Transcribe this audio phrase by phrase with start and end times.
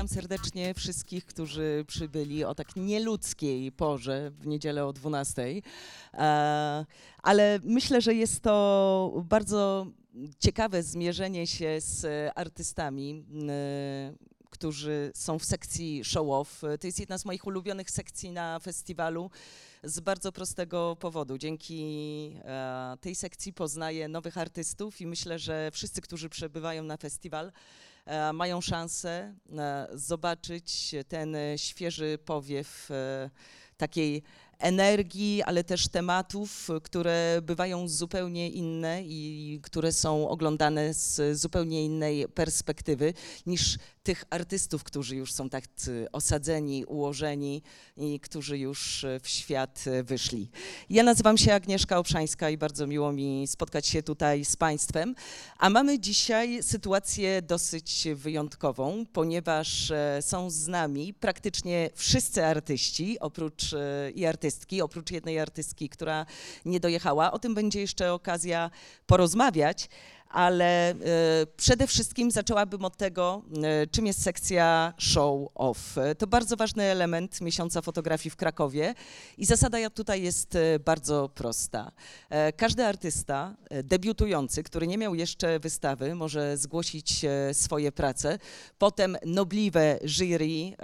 [0.00, 5.62] Witam serdecznie wszystkich, którzy przybyli o tak nieludzkiej porze w niedzielę o 12.
[6.14, 6.86] E,
[7.22, 9.86] ale myślę, że jest to bardzo
[10.38, 13.24] ciekawe zmierzenie się z artystami,
[14.50, 16.78] którzy są w sekcji show-off.
[16.80, 19.30] To jest jedna z moich ulubionych sekcji na festiwalu
[19.82, 21.38] z bardzo prostego powodu.
[21.38, 21.82] Dzięki
[22.44, 27.52] e, tej sekcji poznaję nowych artystów i myślę, że wszyscy, którzy przebywają na festiwal,
[28.32, 32.88] mają szansę e, zobaczyć ten świeży powiew
[33.76, 34.22] takiej
[34.58, 42.28] energii, ale też tematów, które bywają zupełnie inne i które są oglądane z zupełnie innej
[42.28, 43.14] perspektywy
[43.46, 45.64] niż tych artystów, którzy już są tak
[46.12, 47.62] osadzeni, ułożeni
[47.96, 50.50] i którzy już w świat wyszli.
[50.90, 55.14] Ja nazywam się Agnieszka Obszańska i bardzo miło mi spotkać się tutaj z Państwem.
[55.58, 63.72] A mamy dzisiaj sytuację dosyć wyjątkową, ponieważ e, są z nami praktycznie wszyscy artyści, oprócz
[63.72, 66.26] e, i artystki, oprócz jednej artystki, która
[66.64, 67.32] nie dojechała.
[67.32, 68.70] O tym będzie jeszcze okazja
[69.06, 69.88] porozmawiać
[70.30, 70.96] ale e,
[71.56, 75.96] przede wszystkim zaczęłabym od tego, e, czym jest sekcja show off.
[76.18, 78.94] To bardzo ważny element miesiąca fotografii w Krakowie
[79.38, 81.92] i zasada tutaj jest e, bardzo prosta.
[82.56, 88.38] Każdy artysta debiutujący, który nie miał jeszcze wystawy, może zgłosić swoje prace.
[88.78, 90.76] Potem nobliwe jury,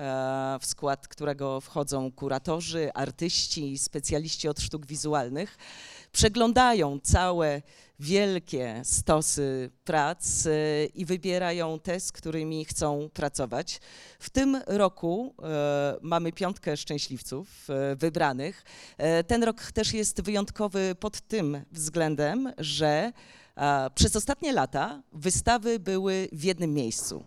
[0.61, 5.59] w skład którego wchodzą kuratorzy, artyści, specjaliści od sztuk wizualnych,
[6.13, 7.63] przeglądają całe
[8.01, 13.81] wielkie stosy prac y, i wybierają te, z którymi chcą pracować.
[14.19, 18.65] W tym roku e, mamy piątkę szczęśliwców e, wybranych.
[18.99, 23.13] E, ten rok też jest wyjątkowy pod tym względem, że
[23.95, 27.25] przez ostatnie lata wystawy były w jednym miejscu.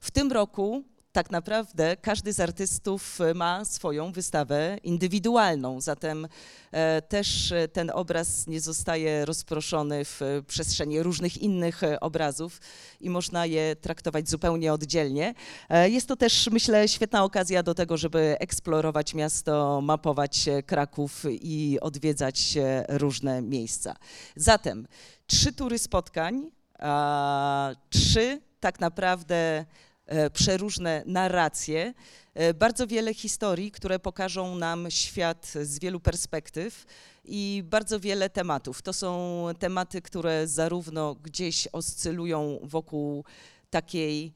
[0.00, 6.28] W tym roku tak naprawdę każdy z artystów e, ma swoją wystawę indywidualną, zatem
[6.72, 12.60] e, też e, ten obraz nie zostaje rozproszony w przestrzeni różnych innych obrazów
[13.00, 15.34] i można je traktować zupełnie oddzielnie.
[15.84, 22.54] Jest to też, myślę, świetna okazja do tego, żeby eksplorować miasto, mapować Kraków i odwiedzać
[22.88, 23.96] różne miejsca.
[24.36, 24.86] Zatem
[25.26, 26.50] trzy tury spotkań,
[27.90, 29.64] trzy tak naprawdę
[30.32, 31.94] przeróżne narracje,
[32.34, 36.86] e, bardzo wiele historii, które pokażą nam świat z wielu perspektyw
[37.24, 38.82] i bardzo wiele tematów.
[38.82, 43.24] To są tematy, które zarówno gdzieś oscylują wokół
[43.70, 44.32] takiej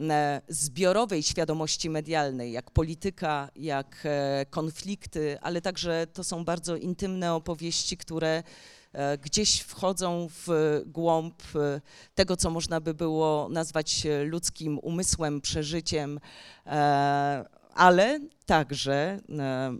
[0.00, 4.08] e, zbiorowej świadomości medialnej, jak polityka, jak
[4.50, 8.42] konflikty, ale także to są bardzo intymne opowieści, które
[8.85, 8.85] E,
[9.22, 10.46] gdzieś wchodzą w
[10.86, 11.80] głąb e,
[12.14, 16.20] tego, co można by było nazwać ludzkim umysłem, przeżyciem,
[16.66, 19.20] e, ale także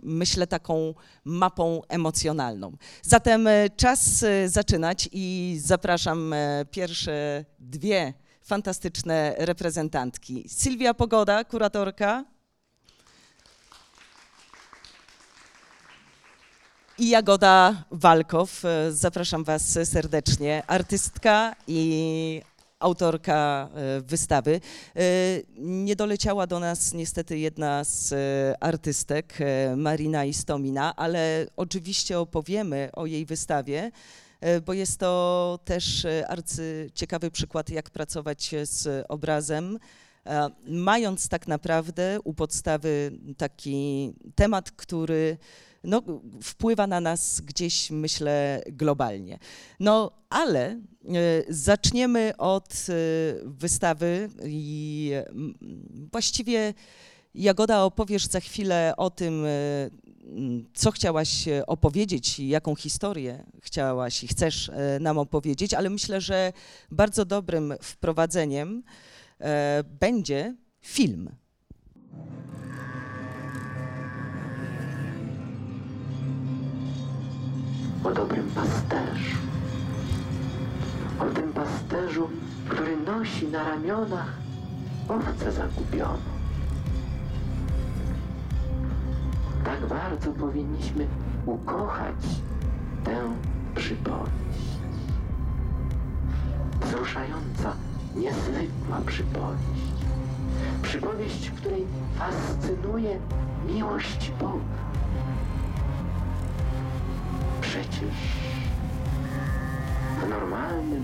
[0.03, 0.93] myślę taką
[1.25, 2.77] mapą emocjonalną.
[3.01, 6.35] Zatem czas zaczynać i zapraszam
[6.71, 10.45] pierwsze dwie fantastyczne reprezentantki.
[10.49, 12.36] Sylwia Pogoda, kuratorka.
[16.99, 18.65] I Jagoda Walkow.
[18.65, 20.63] E, zapraszam Was serdecznie.
[20.67, 22.41] Artystka i
[22.79, 24.61] autorka e, wystawy.
[24.95, 25.01] E,
[25.57, 28.13] nie doleciała do nas niestety jedna z
[28.59, 29.37] artystek,
[29.75, 33.91] Marina Istomina, ale oczywiście opowiemy o jej wystawie,
[34.65, 39.79] bo jest to też arcyciekawy przykład, jak pracować z obrazem,
[40.67, 45.37] mając tak naprawdę u podstawy taki temat, który
[45.83, 46.01] no,
[46.43, 49.39] wpływa na nas gdzieś, myślę, globalnie.
[49.79, 50.79] No, ale e,
[51.49, 52.93] zaczniemy od e,
[53.45, 55.11] wystawy i
[56.11, 56.73] właściwie
[57.35, 59.49] Jagoda opowiesz za chwilę o tym, e,
[60.73, 66.53] co chciałaś opowiedzieć i jaką historię chciałaś i chcesz nam opowiedzieć, ale myślę, że
[66.91, 68.83] bardzo dobrym wprowadzeniem
[69.99, 71.29] będzie film.
[78.03, 79.37] O dobrym pasterzu.
[81.19, 82.29] O tym pasterzu,
[82.69, 84.33] który nosi na ramionach
[85.09, 86.17] owce zagubioną.
[89.65, 91.07] Tak bardzo powinniśmy
[91.45, 92.15] ukochać
[93.03, 93.15] tę
[93.75, 94.67] przypowieść.
[96.81, 97.73] Wzruszająca,
[98.15, 99.97] niezwykła przypowieść.
[100.81, 101.85] Przypowieść, której
[102.17, 103.19] fascynuje
[103.67, 104.86] miłość Boga
[107.81, 108.15] Przecież
[110.21, 111.03] w normalnym,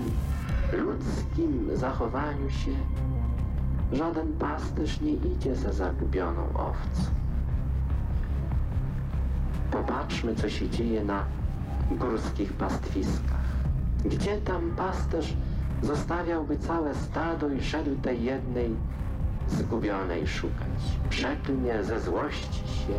[0.72, 2.70] ludzkim zachowaniu się
[3.92, 7.10] żaden pasterz nie idzie za zagubioną owcą.
[9.70, 11.24] Popatrzmy, co się dzieje na
[11.90, 13.46] górskich pastwiskach.
[14.04, 15.34] Gdzie tam pasterz
[15.82, 18.76] zostawiałby całe stado i szedł tej jednej
[19.48, 20.98] zgubionej szukać.
[21.10, 22.94] Przeklnie, ze złości się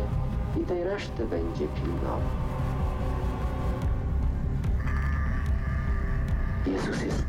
[0.60, 2.45] i tej reszty będzie pilnował.
[6.66, 7.26] Jezus jest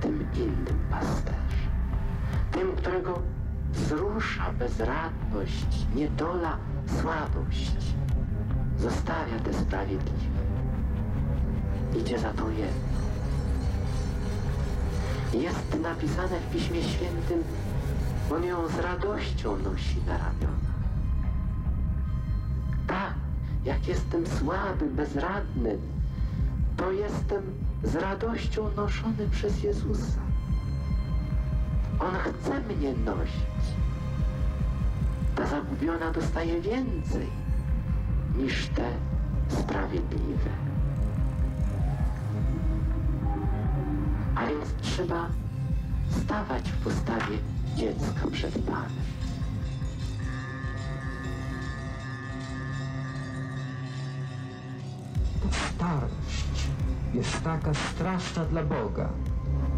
[0.00, 1.70] tym innym pasterzem.
[2.52, 3.22] Tym, którego
[3.72, 6.56] wzrusza bezradność, niedola,
[7.00, 7.72] słabość.
[8.78, 10.40] Zostawia te sprawiedliwe.
[12.00, 12.90] Idzie za tą jedną.
[15.32, 17.44] Jest napisane w Piśmie Świętym,
[18.34, 20.70] on ją z radością nosi na ramionach.
[22.86, 23.14] Tak,
[23.64, 25.78] jak jestem słaby, bezradny,
[26.76, 27.42] to jestem
[27.82, 30.20] z radością noszony przez Jezusa.
[32.00, 33.64] On chce mnie nosić.
[35.34, 37.26] Ta zagubiona dostaje więcej
[38.36, 38.90] niż te
[39.48, 40.50] sprawiedliwe.
[44.34, 45.28] A więc trzeba
[46.10, 47.38] stawać w postawie
[47.76, 49.10] dziecka przed Panem.
[57.14, 59.08] Jest taka straszna dla Boga.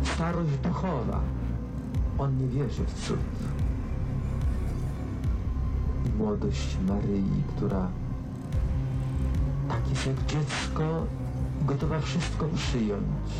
[0.05, 1.21] Starość duchowa.
[2.19, 3.19] On nie wierzy w cud.
[6.07, 7.89] I młodość Maryi, która
[9.69, 11.07] tak jest jak dziecko,
[11.63, 13.33] gotowa wszystko przyjąć.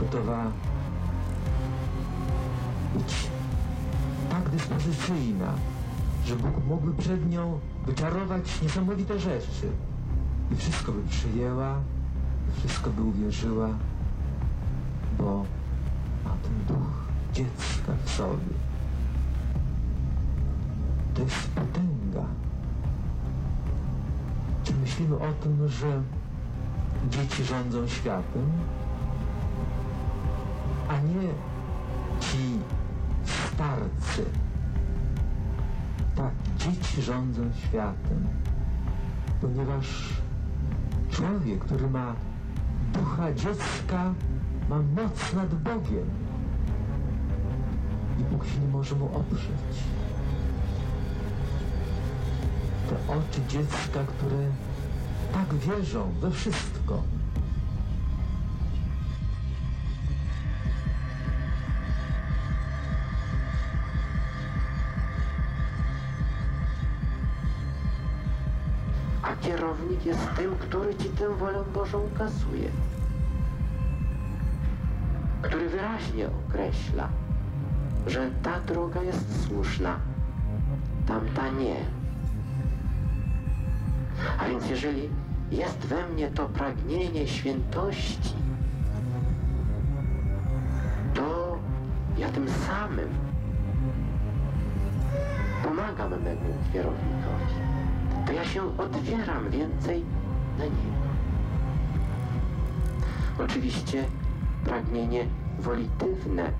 [0.00, 0.44] Gotowa
[2.94, 3.28] być
[4.30, 5.52] tak dyspozycyjna,
[6.26, 9.68] że Bóg mógłby przed nią wyczarować niesamowite rzeczy.
[10.52, 11.78] I wszystko by przyjęła,
[12.56, 13.68] wszystko by uwierzyła,
[15.18, 15.44] bo
[16.24, 18.54] ma ten duch dziecka w sobie.
[21.14, 22.28] To jest potęga.
[24.64, 26.02] Czy myślimy o tym, że
[27.10, 28.50] dzieci rządzą światem,
[30.88, 31.28] a nie
[32.20, 32.58] ci
[33.24, 34.24] starcy.
[36.16, 38.26] Tak, dzieci rządzą światem,
[39.40, 40.14] ponieważ
[41.10, 42.14] człowiek, który ma
[42.94, 44.14] ducha dziecka,
[44.68, 46.10] ma moc nad Bogiem
[48.18, 49.74] i Bóg się nie może mu oprzeć.
[52.88, 54.48] Te oczy dziecka, które
[55.32, 57.02] tak wierzą we wszystko.
[70.06, 72.68] Jest tym, który ci tę wolę Bożą ukazuje.
[75.42, 77.08] Który wyraźnie określa,
[78.06, 79.98] że ta droga jest słuszna,
[81.06, 81.76] tamta nie.
[84.38, 85.08] A więc jeżeli
[85.50, 88.34] jest we mnie to pragnienie świętości,
[91.14, 91.58] to
[92.18, 93.08] ja tym samym
[95.64, 97.73] pomagam memu kierownikowi
[98.26, 100.04] to ja się otwieram więcej
[100.58, 101.04] na niego.
[103.44, 104.04] Oczywiście
[104.64, 105.26] pragnienie
[105.58, 106.52] wolitywne,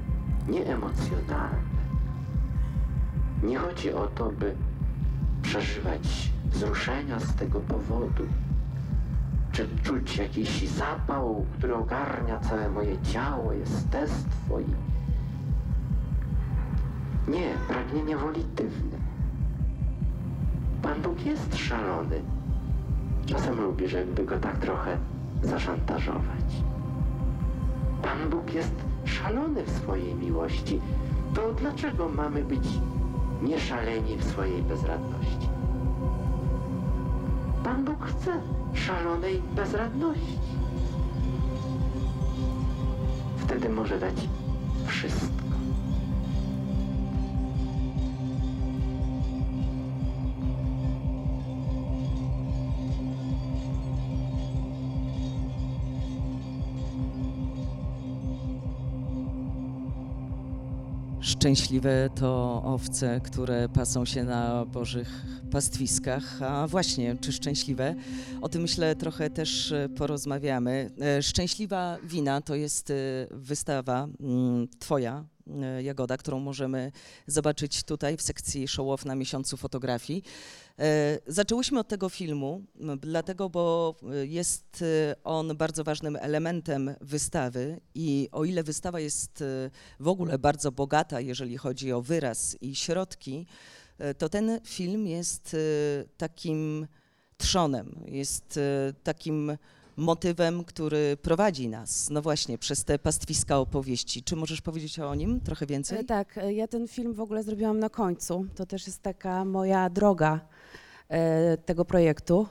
[0.48, 1.74] nieemocjonalne.
[3.42, 4.54] Nie chodzi o to, by
[5.42, 8.24] przeżywać wzruszenia z tego powodu,
[9.52, 14.64] czy czuć jakiś zapał, który ogarnia całe moje ciało, jestestwo i...
[17.30, 18.93] Nie, pragnienie wolitywne.
[20.84, 22.22] Pan Bóg jest szalony.
[23.26, 24.98] Czasem lubi, żeby go tak trochę
[25.42, 26.62] zaszantażować.
[28.02, 28.74] Pan Bóg jest
[29.04, 30.80] szalony w swojej miłości.
[31.34, 32.68] To dlaczego mamy być
[33.42, 35.48] nieszaleni w swojej bezradności?
[37.64, 38.40] Pan Bóg chce
[38.74, 40.38] szalonej bezradności.
[43.36, 44.28] Wtedy może dać
[44.86, 45.33] wszystko.
[61.44, 66.42] Szczęśliwe to owce, które pasą się na Bożych pastwiskach.
[66.42, 67.94] A właśnie, czy szczęśliwe?
[68.42, 70.90] O tym myślę trochę też e, porozmawiamy.
[71.00, 72.94] E, Szczęśliwa wina to jest e,
[73.30, 75.24] wystawa mm, Twoja,
[75.82, 76.92] Jagoda, którą możemy
[77.26, 80.22] zobaczyć tutaj w sekcji show off na miesiącu fotografii.
[80.78, 82.62] E, zaczęłyśmy od tego filmu,
[82.98, 84.84] dlatego, bo jest
[85.24, 89.44] on bardzo ważnym elementem wystawy i o ile wystawa jest
[90.00, 93.46] w ogóle bardzo bogata, jeżeli chodzi o wyraz i środki,
[94.18, 95.56] to ten film jest
[96.16, 96.86] takim
[97.36, 98.60] trzonem, jest
[99.02, 99.56] takim
[99.96, 104.22] motywem, który prowadzi nas, no właśnie, przez te pastwiska opowieści.
[104.22, 105.98] Czy możesz powiedzieć o nim trochę więcej?
[105.98, 108.46] E, tak, e, ja ten film w ogóle zrobiłam na końcu.
[108.54, 110.40] To też jest taka moja droga
[111.08, 112.46] e, tego projektu,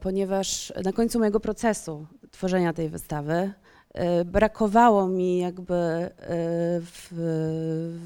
[0.00, 3.52] ponieważ na końcu mojego procesu tworzenia tej wystawy
[4.24, 6.10] brakowało mi jakby
[6.80, 7.08] w,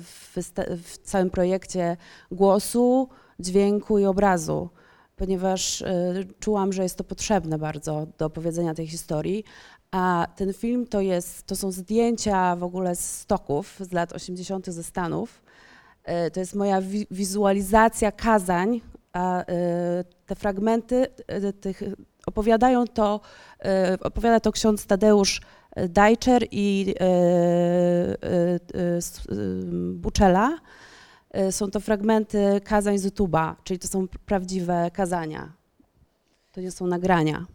[0.05, 0.43] w,
[0.83, 1.97] w całym projekcie
[2.31, 3.09] głosu,
[3.41, 4.69] dźwięku i obrazu
[5.19, 5.85] ponieważ y,
[6.41, 9.45] czułam, że jest to potrzebne bardzo do opowiedzenia tej historii.
[9.91, 14.67] A ten film to, jest, to są zdjęcia w ogóle z stoków z lat 80.
[14.67, 15.43] ze Stanów.
[16.27, 18.81] Y, to jest moja wi wizualizacja kazań,
[19.13, 19.45] a y,
[20.27, 21.07] te fragmenty
[21.61, 21.83] tych
[22.27, 23.21] opowiadają to,
[24.01, 25.41] opowiada to ksiądz Tadeusz
[25.89, 26.95] Dajczer i
[29.93, 30.59] Buczela.
[31.37, 35.53] Y, są to fragmenty kazań z YouTube'a, czyli to są prawdziwe kazania.
[36.53, 37.47] To nie są nagrania,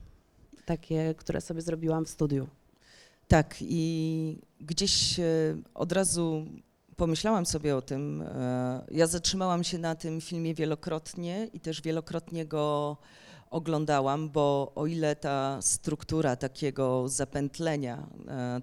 [0.65, 2.48] takie, które sobie zrobiłam w studiu.
[3.27, 6.46] Tak, i gdzieś y, od razu
[6.96, 8.22] pomyślałam sobie o tym.
[8.22, 8.25] Y,
[8.92, 12.98] ja zatrzymałam się na tym filmie wielokrotnie i też wielokrotnie go
[13.50, 18.08] oglądałam, bo o ile ta struktura takiego zapętlenia,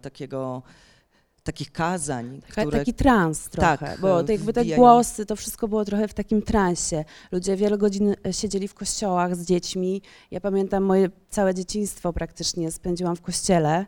[0.02, 0.62] takiego
[1.52, 2.40] takich kazań.
[2.48, 2.78] Które...
[2.78, 6.42] Taki trans trochę, tak, bo to jakby te głosy, to wszystko było trochę w takim
[6.42, 7.04] transie.
[7.32, 10.02] Ludzie wiele godzin e, siedzieli w kościołach z dziećmi.
[10.30, 13.86] Ja pamiętam moje całe dzieciństwo praktycznie spędziłam w kościele.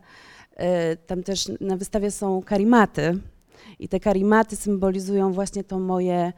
[0.57, 3.19] E, tam też na wystawie są karimaty
[3.78, 6.33] i te karimaty symbolizują właśnie to moje,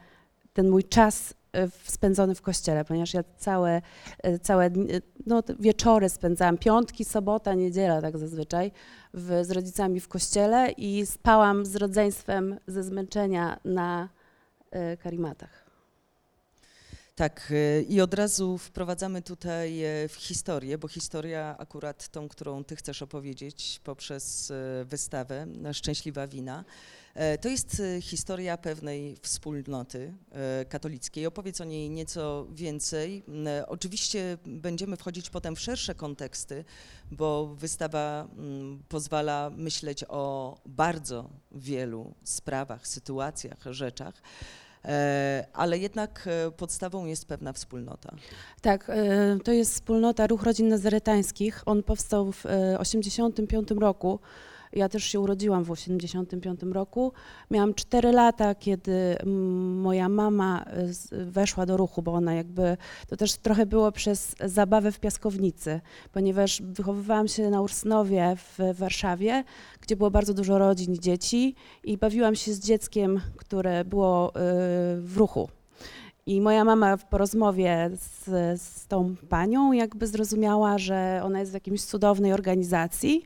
[0.53, 1.33] ten mój czas
[1.83, 3.81] spędzony w kościele, ponieważ ja całe,
[4.41, 4.69] całe
[5.25, 8.71] no, wieczory spędzałam, piątki, sobota, niedziela tak zazwyczaj,
[9.13, 14.09] w, z rodzicami w kościele i spałam z rodzeństwem ze zmęczenia na
[14.93, 15.65] y, karimatach.
[17.15, 22.63] Tak, e, i od razu wprowadzamy tutaj e, w historię, bo historia akurat tą, którą
[22.63, 24.53] ty chcesz opowiedzieć poprzez
[24.85, 27.04] wystawę Szczęśliwa Wina, E,
[27.41, 31.25] to jest e, historia pewnej wspólnoty e, katolickiej.
[31.25, 33.23] Opowiedz o niej nieco więcej.
[33.67, 36.65] Oczywiście będziemy wchodzić potem w szersze konteksty,
[37.11, 38.27] bo wystawa
[38.89, 44.21] pozwala myśleć o bardzo wielu sprawach, sytuacjach, rzeczach
[45.53, 48.15] ale jednak podstawą jest pewna wspólnota.
[48.61, 48.91] Tak,
[49.43, 51.63] to jest wspólnota Ruch Rodzin Nazaretańskich.
[51.65, 54.19] On powstał w 1985 roku.
[54.75, 57.13] Ja też się urodziłam w 1985 roku.
[57.51, 59.17] Miałam 4 lata, kiedy
[59.75, 60.65] moja mama
[61.11, 62.77] y, weszła do ruchu, bo ona jakby,
[63.07, 69.43] to też trochę było przez zabawę w piaskownicy, ponieważ wychowywałam się na Ursnowie w Warszawie,
[69.81, 74.31] gdzie było bardzo dużo rodzin i dzieci i bawiłam się z dzieckiem, które było y,
[75.01, 75.49] w ruchu.
[76.25, 81.53] I moja mama po rozmowie z, z tą panią jakby zrozumiała, że ona jest w
[81.53, 83.25] jakiejś cudownej organizacji,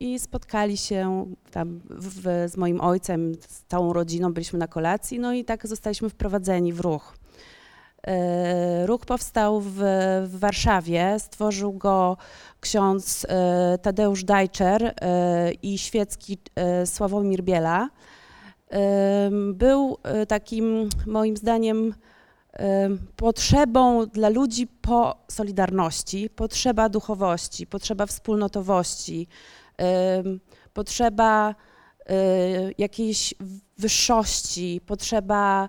[0.00, 5.32] i spotkali się tam w, z moim ojcem, z całą rodziną, byliśmy na kolacji, no
[5.32, 7.14] i tak zostaliśmy wprowadzeni w ruch.
[8.06, 9.76] E, ruch powstał w,
[10.26, 12.16] w Warszawie, stworzył go
[12.60, 16.38] ksiądz e, Tadeusz Dajczer e, i świecki
[16.84, 17.88] Sławomir Biela.
[19.54, 21.94] Był takim, moim zdaniem,
[23.16, 29.28] potrzebą dla ludzi po solidarności, potrzeba duchowości, potrzeba wspólnotowości,
[30.72, 31.54] potrzeba
[32.10, 33.34] y, jakiejś
[33.78, 35.68] wyższości, potrzeba,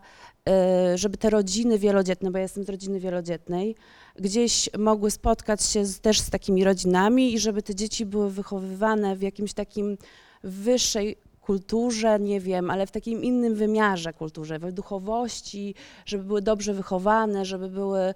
[0.93, 3.75] y, żeby te rodziny wielodzietne, bo ja jestem z rodziny wielodzietnej,
[4.15, 9.15] gdzieś mogły spotkać się z, też z takimi rodzinami i żeby te dzieci były wychowywane
[9.15, 9.97] w jakimś takim
[10.43, 16.73] wyższej kulturze, nie wiem, ale w takim innym wymiarze kulturze, w duchowości, żeby były dobrze
[16.73, 18.13] wychowane, żeby były y,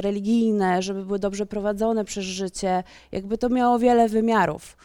[0.00, 2.84] religijne, żeby były dobrze prowadzone przez życie.
[3.12, 4.76] Jakby to miało wiele wymiarów.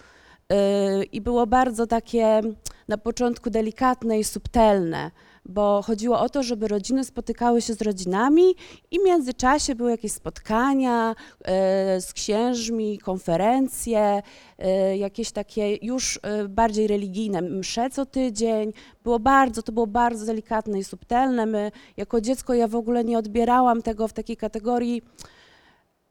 [0.52, 2.42] Y, i było bardzo takie
[2.88, 5.12] na początku delikatne i subtelne,
[5.46, 8.56] bo chodziło o to, żeby rodziny spotykały się z rodzinami
[8.92, 14.22] i w międzyczasie były jakieś spotkania y, z księżmi, konferencje,
[14.92, 18.74] y, jakieś takie już bardziej religijne, msze co tydzień.
[19.04, 21.46] Było bardzo, to było bardzo delikatne i subtelne.
[21.46, 25.02] My jako dziecko ja w ogóle nie odbierałam tego w takiej kategorii,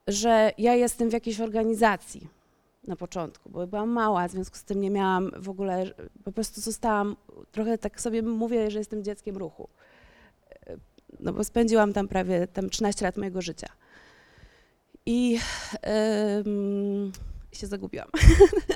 [0.07, 2.40] że ja jestem w jakiejś organizacji
[2.87, 5.85] na początku, bo byłam mała, w związku z tym nie miałam w ogóle,
[6.25, 7.17] po prostu zostałam,
[7.53, 9.69] trochę tak sobie mówię, że jestem dzieckiem ruchu.
[11.21, 13.69] No bo spędziłam tam prawie tam 13 lat mojego życia.
[15.07, 15.39] I
[17.61, 18.09] się zagubiłam.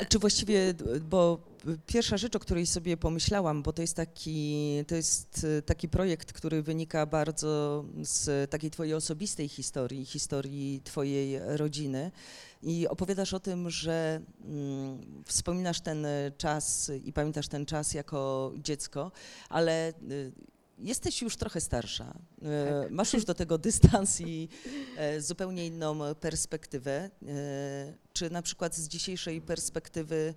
[0.08, 0.74] Czy właściwie,
[1.10, 1.38] bo
[1.86, 6.62] pierwsza rzecz, o której sobie pomyślałam, bo to jest taki, to jest taki projekt, który
[6.62, 12.10] wynika bardzo z takiej twojej osobistej historii, historii twojej rodziny
[12.62, 16.06] i opowiadasz o tym, że mm, wspominasz ten
[16.38, 19.12] czas i pamiętasz ten czas jako dziecko,
[19.48, 20.32] ale y,
[20.78, 22.90] jesteś już trochę starsza, e, tak.
[22.90, 24.48] masz już do tego dystans i
[24.96, 26.92] e, zupełnie inną perspektywę.
[26.92, 27.10] E,
[28.12, 30.34] czy na przykład z dzisiejszej perspektywy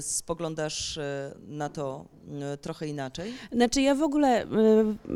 [0.00, 0.98] spoglądasz
[1.40, 2.08] na to
[2.60, 3.32] trochę inaczej?
[3.52, 4.46] Znaczy ja w ogóle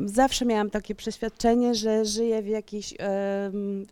[0.04, 2.94] zawsze miałam takie przeświadczenie, że żyję w jakiejś,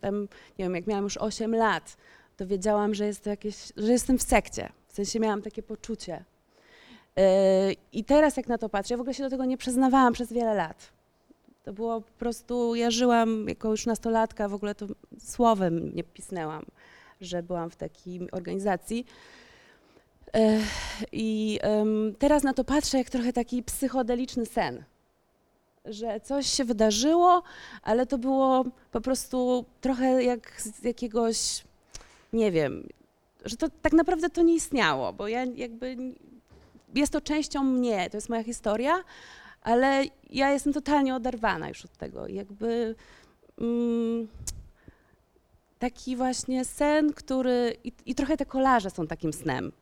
[0.01, 0.29] tam,
[0.59, 1.97] nie wiem, jak miałam już 8 lat,
[2.37, 4.73] to wiedziałam, że, jest jakieś, że jestem w sekcie.
[4.89, 6.25] W sensie miałam takie poczucie.
[7.93, 10.33] I teraz jak na to patrzę, ja w ogóle się do tego nie przyznawałam przez
[10.33, 10.93] wiele lat.
[11.65, 14.87] To było po prostu, ja żyłam jako już nastolatka, w ogóle to
[15.19, 16.65] słowem nie pisnęłam,
[17.21, 19.07] że byłam w takiej organizacji.
[21.13, 21.61] I
[22.19, 24.85] teraz na to patrzę jak trochę taki psychodeliczny sen,
[25.85, 27.43] że coś się wydarzyło,
[27.83, 31.65] ale to było po prostu trochę jak z jakiegoś,
[32.33, 32.89] nie wiem,
[33.45, 35.97] że to tak naprawdę to nie istniało, bo ja jakby
[36.95, 39.05] jest to częścią mnie, to jest moja historia,
[39.63, 42.29] ale ja jestem totalnie oderwana już od tego.
[42.29, 42.95] Jakby
[43.59, 44.29] mm,
[45.79, 47.77] taki właśnie sen, który.
[47.85, 49.73] I, I, trochę te kolarze są takim snem.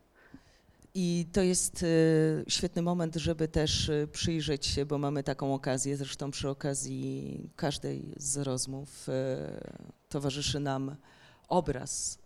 [0.94, 5.96] I to jest y, świetny moment, żeby też y, przyjrzeć się, bo mamy taką okazję,
[5.96, 9.12] zresztą przy okazji każdej z rozmów y,
[10.08, 10.96] towarzyszy nam
[11.48, 12.18] obraz,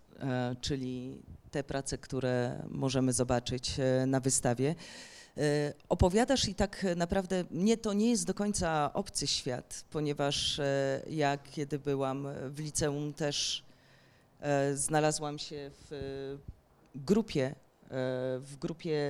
[0.61, 4.75] czyli te prace, które możemy zobaczyć e, na wystawie.
[5.37, 11.03] E, opowiadasz i tak naprawdę mnie to nie jest do końca obcy świat, ponieważ e,
[11.11, 13.67] ja kiedy byłam w liceum też
[14.75, 16.39] znalazłam się w
[16.95, 17.55] grupie,
[18.39, 19.01] w grupie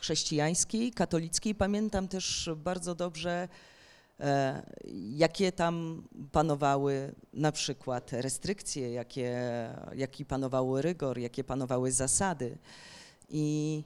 [0.00, 1.54] chrześcijańskiej, katolickiej.
[1.54, 3.73] Pamiętam też bardzo dobrze E,
[5.10, 9.36] jakie tam panowały na przykład restrykcje, jakie,
[9.94, 12.58] jaki panował rygor, jakie panowały zasady.
[13.28, 13.84] I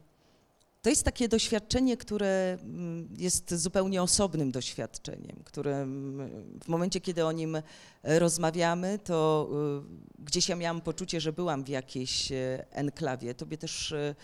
[0.82, 5.86] to jest takie doświadczenie, które mm, jest zupełnie osobnym doświadczeniem, które
[6.64, 7.62] w momencie, kiedy o nim
[8.02, 9.48] rozmawiamy, to
[10.18, 13.34] y, gdzieś ja miałam poczucie, że byłam w jakiejś e, enklawie.
[13.34, 14.14] Tobie też y,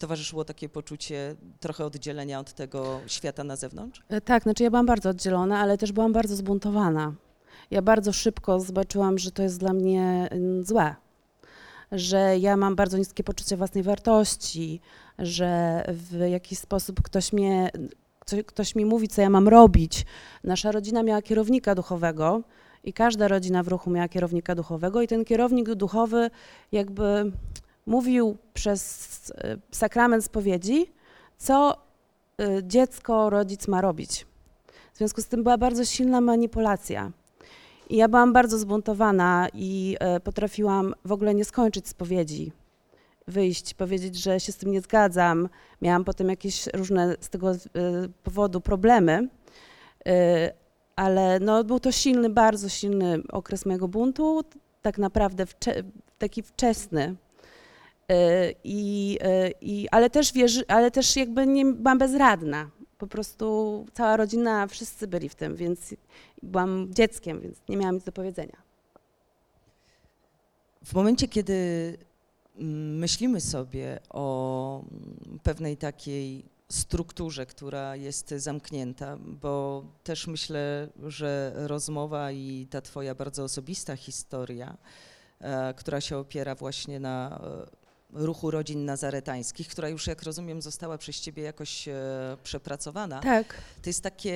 [0.00, 4.02] towarzyszyło takie poczucie trochę oddzielenia od tego świata na zewnątrz?
[4.08, 7.14] E, tak, znaczy ja byłam bardzo oddzielona, ale też byłam bardzo zbuntowana.
[7.70, 10.94] Ja bardzo szybko zobaczyłam, że to jest dla mnie mm, złe,
[11.92, 14.80] że ja mam bardzo niskie poczucie własnej wartości,
[15.18, 17.70] że w jakiś sposób ktoś mnie,
[18.46, 20.06] ktoś mi mówi, co ja mam robić.
[20.44, 22.42] Nasza rodzina miała kierownika duchowego
[22.84, 26.30] i każda rodzina w ruchu miała kierownika duchowego i ten kierownik duchowy
[26.72, 27.32] jakby
[27.90, 30.92] mówił przez e, sakrament spowiedzi,
[31.38, 31.78] co e,
[32.62, 34.26] dziecko, rodzic ma robić.
[34.94, 37.12] W związku z tym była bardzo silna manipulacja.
[37.88, 42.52] I ja byłam bardzo zbuntowana i e, potrafiłam w ogóle nie skończyć spowiedzi.
[43.28, 45.48] Wyjść, powiedzieć, że się z tym nie zgadzam.
[45.82, 47.52] Miałam potem jakieś różne z tego
[48.22, 49.28] powodu problemy,
[50.96, 54.42] ale no, był to silny, bardzo silny okres mojego buntu,
[54.82, 55.82] tak naprawdę wcze
[56.18, 57.16] taki wczesny,
[58.64, 62.70] I, e, i, ale, też wierzy, ale też jakby nie byłam bezradna.
[62.98, 65.94] Po prostu cała rodzina, wszyscy byli w tym, więc
[66.42, 68.56] byłam dzieckiem, więc nie miałam nic do powiedzenia.
[70.84, 71.54] W momencie, kiedy
[72.58, 74.84] mm, myślimy sobie o
[75.42, 83.44] pewnej takiej strukturze, która jest zamknięta, bo też myślę, że rozmowa i ta twoja bardzo
[83.44, 84.76] osobista historia,
[85.40, 87.40] e, która się opiera właśnie na
[88.12, 91.94] ruchu rodzin nazaretańskich, która już, jak rozumiem, została przez ciebie jakoś e,
[92.42, 93.20] przepracowana.
[93.20, 93.54] Tak.
[93.82, 94.32] To jest takie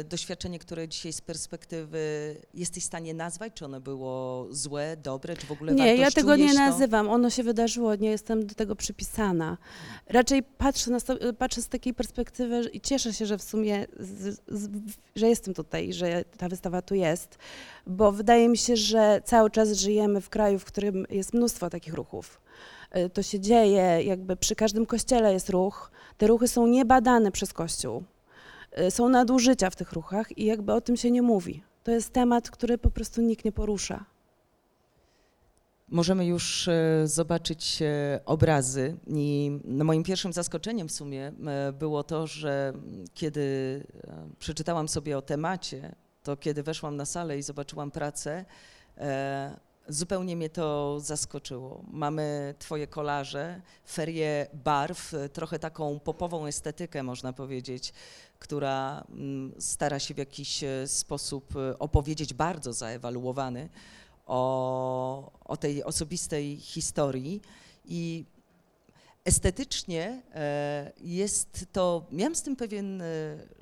[0.00, 5.36] e, doświadczenie, które dzisiaj z perspektywy jesteś w stanie nazwać, czy ono było złe, dobre,
[5.36, 6.54] czy w ogóle Nie, ja tego nie to?
[6.54, 7.08] nazywam.
[7.08, 9.58] Ono się wydarzyło, nie jestem do tego przypisana.
[10.06, 10.98] Raczej patrzę, na,
[11.38, 14.70] patrzę z takiej perspektywy i cieszę się, że w sumie, z, z,
[15.16, 17.38] że jestem tutaj, że ta wystawa tu jest,
[17.86, 21.94] bo wydaje mi się, że cały czas żyjemy w kraju, w którym jest mnóstwo takich
[21.94, 22.40] ruchów
[22.96, 25.90] Y, to się dzieje, jakby przy każdym kościele jest ruch.
[26.18, 28.02] Te ruchy są niebadane przez Kościół.
[28.78, 31.62] Y, są nadużycia w tych ruchach i jakby o tym się nie mówi.
[31.84, 34.04] To jest temat, który po prostu nikt nie porusza.
[35.88, 38.96] możemy już e, zobaczyć e, obrazy.
[39.06, 42.72] I no, moim pierwszym zaskoczeniem w sumie e, było to, że
[43.14, 43.86] kiedy
[44.38, 45.94] przeczytałam sobie o temacie,
[46.26, 48.44] to kiedy weszłam na salę i zobaczyłam pracę,
[49.88, 51.84] zupełnie mnie to zaskoczyło.
[51.90, 57.92] Mamy twoje kolaże, ferie barw, trochę taką popową estetykę można powiedzieć,
[58.38, 63.68] która mm, stara się w jakiś sposób opowiedzieć bardzo zaewaluowany
[64.26, 67.40] o, o tej osobistej historii
[67.84, 68.24] i
[69.26, 73.04] estetycznie e, jest to, miałam z tym pewien, e,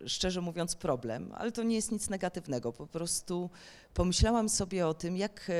[0.06, 2.72] szczerze mówiąc, problem, ale to nie jest nic negatywnego.
[2.72, 3.50] Po prostu
[3.94, 5.52] pomyślałam sobie o tym, jak e,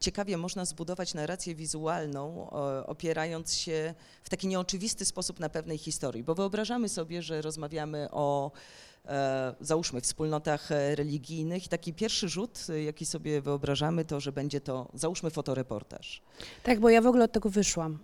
[0.00, 2.50] ciekawie można zbudować narrację wizualną,
[2.86, 8.50] opierając się w taki nieoczywisty sposób na pewnej historii, bo wyobrażamy sobie, że rozmawiamy o
[9.60, 11.66] załóżmy, wspólnotach religijnych.
[11.66, 16.22] I taki pierwszy rzut, jaki sobie wyobrażamy, to, że będzie to, załóżmy, fotoreportaż.
[16.62, 17.98] Tak, bo ja w ogóle od tego wyszłam.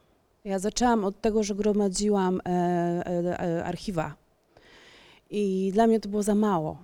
[0.44, 4.14] Ja zaczęłam od tego, że gromadziłam e, e, archiwa.
[5.30, 6.82] I dla mnie to było za mało.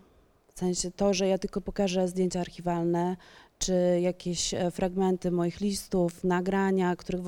[0.55, 3.17] W sensie to, że ja tylko pokażę zdjęcia archiwalne,
[3.59, 7.21] czy jakieś fragmenty moich listów, nagrania, których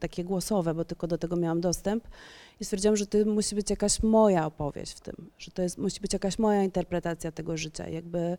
[0.00, 2.08] takie głosowe, bo tylko do tego miałam dostęp
[2.60, 6.00] i stwierdziłam, że to musi być jakaś moja opowieść w tym, że to jest, musi
[6.00, 8.36] być jakaś moja interpretacja tego życia, jakby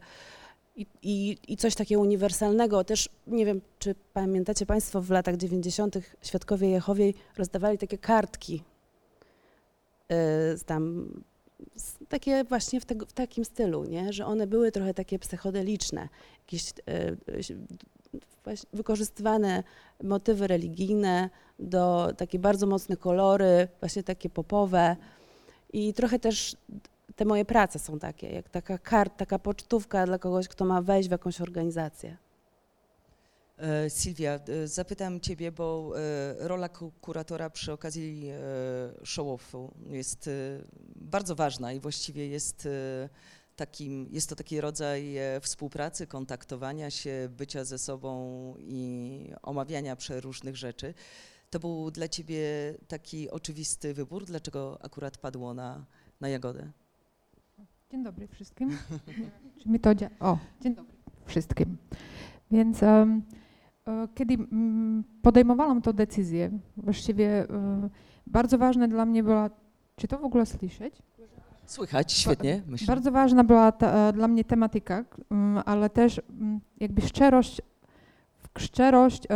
[1.03, 2.83] i, i, coś takiego uniwersalnego.
[2.83, 5.97] Też nie wiem, czy pamiętacie Państwo, w latach 90.
[6.21, 8.63] Świadkowie Jehowie rozdawali takie kartki
[10.09, 10.17] yy,
[10.65, 11.09] tam
[12.09, 14.13] takie właśnie w, tego, w, takim stylu, nie?
[14.13, 16.09] że one były trochę takie psychodeliczne,
[16.45, 19.63] jakieś yy, wykorzystywane
[20.03, 24.95] motywy religijne, do takie bardzo mocne kolory, właśnie takie popowe.
[25.73, 26.55] I trochę też
[27.19, 31.09] te moje prace są takie, jak taka kart, taka pocztówka dla kogoś, kto ma wejść
[31.09, 32.17] w jakąś organizację.
[33.57, 36.69] E, Sylwia, e, zapytam Ciebie, bo e, rola
[37.01, 38.31] kuratora przy okazji
[39.03, 40.29] show-offu jest
[40.95, 42.67] bardzo ważna i właściwie jest
[43.55, 50.93] takim, jest to taki rodzaj współpracy, kontaktowania się, bycia ze sobą i omawiania przeróżnych rzeczy.
[51.49, 52.39] To był dla ciebie
[52.87, 54.25] taki oczywisty wybór?
[54.25, 55.85] Dlaczego akurat padło na,
[56.21, 56.71] na Jagodę?
[57.91, 58.69] Dzień dobry wszystkim.
[59.57, 60.93] Czy mi to dzia- o, dzień dobry
[61.25, 61.77] wszystkim.
[62.51, 63.21] Więc um,
[64.15, 67.89] kiedy um, podejmowałam tę decyzję, właściwie um,
[68.27, 69.49] bardzo ważne dla mnie była,
[69.95, 71.01] czy to w ogóle słyszeć?
[71.65, 72.61] Słychać, świetnie.
[72.67, 72.87] Myślę.
[72.87, 76.21] Bardzo ważna była ta, e, dla mnie tematyka, mm, ale też
[76.79, 77.61] jakby szczerość,
[78.57, 79.27] szczerość,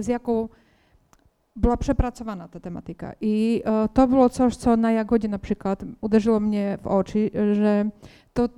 [0.00, 0.48] z jaką
[1.68, 3.12] była przepracowana ta tematyka.
[3.20, 3.62] I
[3.94, 7.90] to było coś, co na Jagodzie na przykład uderzyło mnie w oczy, że
[8.32, 8.48] to,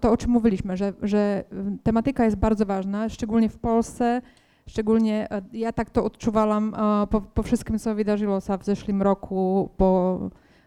[0.00, 1.44] to o czym mówiliśmy, że, że
[1.82, 4.22] tematyka jest bardzo ważna, szczególnie w Polsce,
[4.66, 6.74] szczególnie ja tak to odczuwałam
[7.10, 10.18] po, po wszystkim, co wydarzyło się w zeszłym roku, bo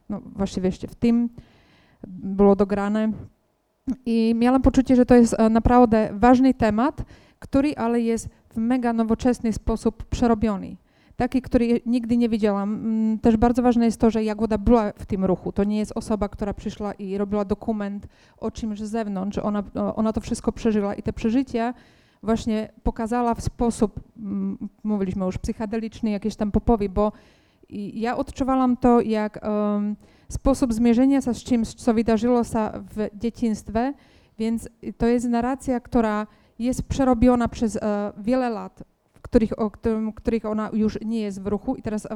[0.10, 1.30] no właściwie jeszcze w tym
[2.08, 3.12] było dograne.
[4.06, 7.04] I miałam poczucie, że to jest e, naprawdę ważny temat,
[7.40, 10.76] który ale jest w mega nowoczesny sposób przerobiony.
[11.18, 12.74] Taki, który nigdy nie widziałam.
[12.74, 15.52] Mm, też bardzo ważne jest to, że Jagoda była w tym ruchu.
[15.52, 19.38] To nie jest osoba, która przyszła i robiła dokument o czymś z zewnątrz.
[19.38, 19.64] Ona,
[19.96, 21.74] ona to wszystko przeżyła i te przeżycia
[22.24, 27.12] właśnie pokazała w sposób, mm, mówiliśmy już, psychedeliczny, jakieś tam popowie, bo
[27.94, 29.96] ja odczuwałam to jak um,
[30.30, 33.94] sposób zmierzenia się z czymś, co wydarzyło się w dzieciństwie,
[34.40, 36.28] więc to jest narracja, która
[36.60, 37.82] jest przerobiona przez uh,
[38.24, 38.84] wiele lat,
[39.30, 42.08] których, o którym, których ona już nie jest w ruchu i teraz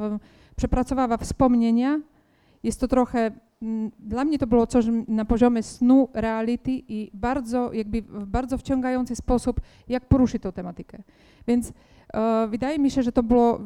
[0.55, 1.99] przepracowała wspomnienia.
[2.63, 7.73] Jest to trochę, m, dla mnie to było coś na poziomie snu, reality i bardzo,
[7.73, 11.03] jakby w bardzo wciągający sposób, jak poruszyć tę tematykę.
[11.47, 11.73] Więc
[12.13, 13.59] E, wydaje mi się, że to było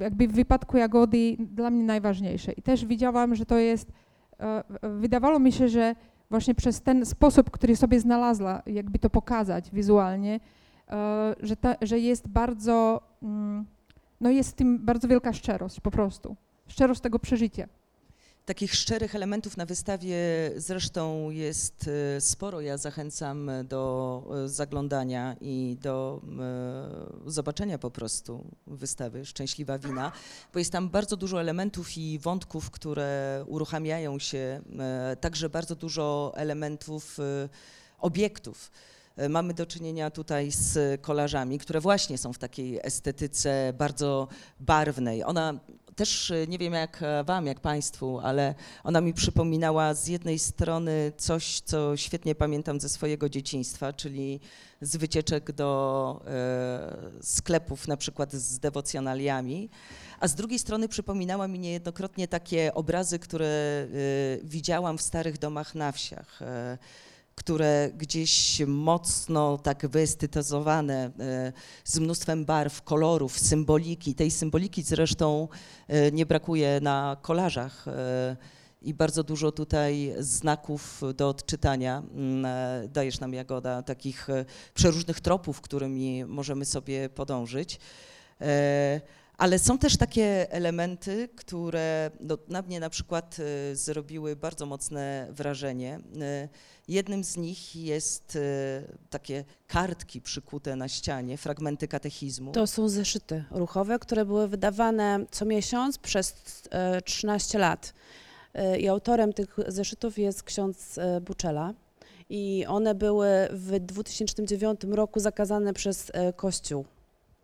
[0.00, 2.52] jakby w wypadku Jagody dla mnie najważniejsze.
[2.52, 3.92] I też widziałam, że to jest,
[4.40, 5.94] e, wydawało mi się, że
[6.30, 10.40] właśnie przez ten sposób, który sobie znalazła, jakby to pokazać wizualnie,
[11.40, 13.66] że, ta, że jest bardzo, mm,
[14.20, 16.36] no jest w tym bardzo wielka szczerość po prostu.
[16.68, 17.68] Szczerość tego przeżycia.
[18.48, 20.16] Takich szczerych elementów na wystawie
[20.56, 22.60] zresztą jest e, sporo.
[22.60, 26.20] Ja zachęcam do e, zaglądania i do
[27.26, 30.12] e, zobaczenia po prostu wystawy Szczęśliwa Wina,
[30.52, 34.60] bo jest tam bardzo dużo elementów i wątków, które uruchamiają się,
[35.20, 37.18] także bardzo dużo elementów,
[37.98, 38.70] obiektów.
[39.28, 44.28] Mamy do czynienia tutaj z kolażami, które właśnie są w takiej estetyce bardzo
[44.60, 45.24] barwnej.
[45.24, 45.54] Ona
[45.96, 48.54] też e, nie wiem jak wam, jak państwu, ale
[48.84, 54.40] ona mi przypominała z jednej strony coś, co świetnie pamiętam ze swojego dzieciństwa, czyli
[54.80, 56.20] z wycieczek do
[57.22, 59.70] sklepów na przykład z dewocjonaliami,
[60.20, 63.86] a z drugiej strony przypominała mi niejednokrotnie takie obrazy, które
[64.44, 66.40] widziałam w starych domach na wsiach
[67.38, 71.52] które gdzieś mocno tak wyestetyzowane, e,
[71.84, 74.14] z mnóstwem barw, kolorów, symboliki.
[74.14, 75.48] Tej symboliki zresztą
[75.88, 78.36] e, nie brakuje na kolarzach e,
[78.82, 82.02] i bardzo dużo tutaj znaków do odczytania.
[82.14, 82.46] Mm,
[82.88, 84.28] dajesz nam, Jagoda, takich
[84.74, 87.80] przeróżnych tropów, którymi możemy sobie podążyć.
[89.38, 93.36] Ale są też takie elementy, które no, na mnie na przykład
[93.72, 96.00] zrobiły bardzo mocne wrażenie.
[96.88, 98.40] Jednym z nich jest e,
[99.10, 102.52] takie kartki przykute na ścianie, fragmenty katechizmu.
[102.52, 106.34] To są zeszyty ruchowe, które były wydawane co miesiąc przez
[107.04, 107.94] 13 e, lat.
[108.54, 111.74] E, I autorem tych zeszytów jest ksiądz Buczela.
[112.30, 116.84] I one były w 2009 roku zakazane przez Kościół.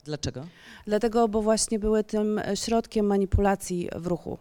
[0.04, 0.46] Dlaczego?
[0.86, 4.38] Dlatego, bo właśnie były tym środkiem manipulacji w ruchu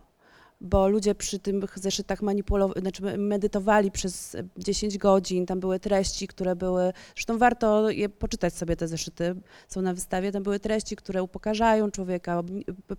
[0.64, 6.56] bo ludzie przy tych zeszytach manipulowali, znaczy medytowali przez 10 godzin, tam były treści, które
[6.56, 9.36] były, zresztą warto je poczytać sobie te zeszyty,
[9.68, 12.44] są na wystawie, tam były treści, które upokarzają człowieka,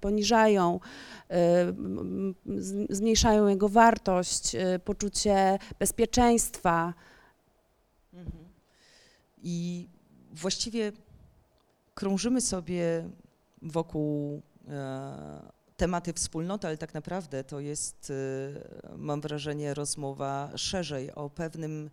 [0.00, 0.81] poniżają,
[1.31, 6.94] y, zmniejszają jego wartość, poczucie bezpieczeństwa.
[8.12, 8.44] Mhm.
[9.42, 9.88] I
[10.33, 10.92] właściwie
[11.94, 13.11] krążymy sobie
[13.62, 21.30] wokół e, tematy wspólnoty, ale tak naprawdę to jest, y, mam wrażenie, rozmowa szerzej o
[21.30, 21.90] pewnym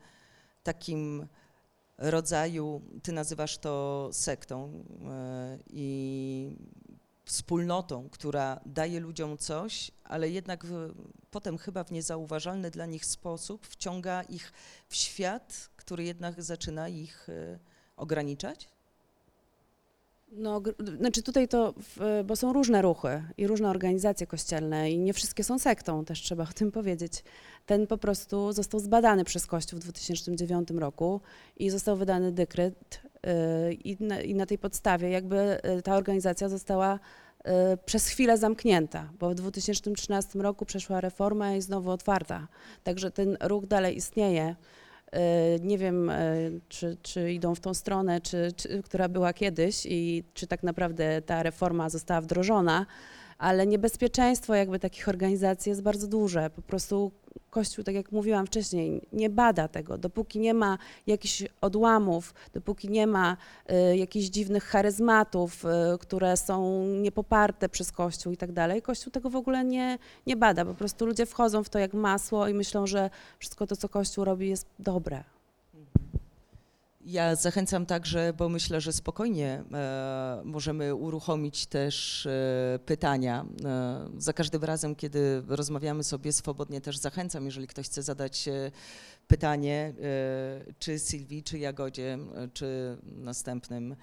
[0.63, 1.27] takim
[1.97, 6.55] rodzaju, ty nazywasz to sektą y, i
[7.25, 10.93] wspólnotą, która daje ludziom coś, ale jednak w,
[11.31, 14.53] potem chyba w niezauważalny dla nich sposób wciąga ich
[14.87, 17.27] w świat, który jednak zaczyna ich
[17.97, 18.69] ograniczać?
[20.31, 20.61] No,
[20.97, 21.73] znaczy tutaj to,
[22.25, 26.43] bo są różne ruchy i różne organizacje kościelne i nie wszystkie są sektą, też trzeba
[26.43, 27.23] o tym powiedzieć.
[27.65, 31.21] Ten po prostu został zbadany przez Kościół w 2009 roku
[31.57, 33.01] i został wydany dekret
[33.69, 37.49] y, i na, i na tej podstawie jakby y, ta organizacja została y,
[37.85, 42.47] przez chwilę zamknięta, bo w 2013 roku przeszła reforma i znowu otwarta.
[42.83, 44.55] Także ten ruch dalej istnieje.
[45.11, 46.35] E, nie wiem, e,
[46.69, 51.21] czy, czy idą w tą stronę, czy, czy, która była kiedyś i czy tak naprawdę
[51.21, 52.85] ta reforma została wdrożona,
[53.41, 56.49] ale niebezpieczeństwo jakby takich organizacji jest bardzo duże.
[56.49, 57.11] Po prostu
[57.49, 59.97] Kościół, tak jak mówiłam wcześniej, nie bada tego.
[59.97, 60.77] Dopóki nie ma
[61.07, 63.37] jakichś odłamów, dopóki nie ma
[63.91, 69.29] y, jakichś dziwnych charyzmatów, y, które są niepoparte przez Kościół i tak dalej, Kościół tego
[69.29, 70.65] w ogóle nie, nie bada.
[70.65, 74.25] Po prostu ludzie wchodzą w to jak masło i myślą, że wszystko to, co Kościół
[74.25, 75.23] robi, jest dobre.
[77.05, 83.45] Ja zachęcam także, bo myślę, że spokojnie e, możemy uruchomić też e, pytania.
[83.65, 88.49] E, za każdym razem, kiedy rozmawiamy sobie swobodnie, też zachęcam, jeżeli ktoś chce zadać
[89.27, 89.93] pytanie,
[90.79, 92.17] czy Sylwii, czy Jagodzie,
[92.53, 93.95] czy następnym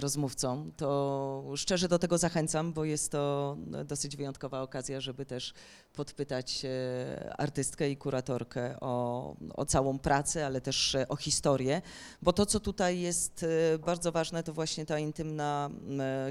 [0.00, 5.54] rozmówcą, to szczerze do tego zachęcam, bo jest to dosyć wyjątkowa okazja, żeby też
[5.96, 11.82] podpytać e, artystkę i kuratorkę o, o całą pracę, ale też e, o historię,
[12.22, 13.46] bo to, co tutaj jest
[13.86, 15.70] bardzo ważne, to właśnie ta intymna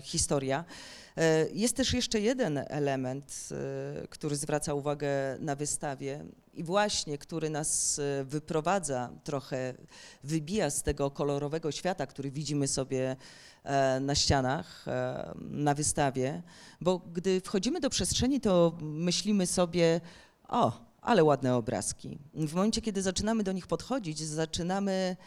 [0.04, 0.65] historia.
[1.54, 3.49] Jest też jeszcze jeden element,
[4.10, 5.08] który zwraca uwagę
[5.39, 9.73] na wystawie i właśnie, który nas wyprowadza trochę,
[10.23, 13.15] wybija z tego kolorowego świata, który widzimy sobie e,
[14.01, 16.43] na ścianach, e, na wystawie,
[16.82, 20.01] bo gdy wchodzimy do przestrzeni, to myślimy sobie,
[20.47, 22.19] o, ale ładne obrazki.
[22.34, 25.17] W momencie, kiedy zaczynamy do nich podchodzić, zaczynamy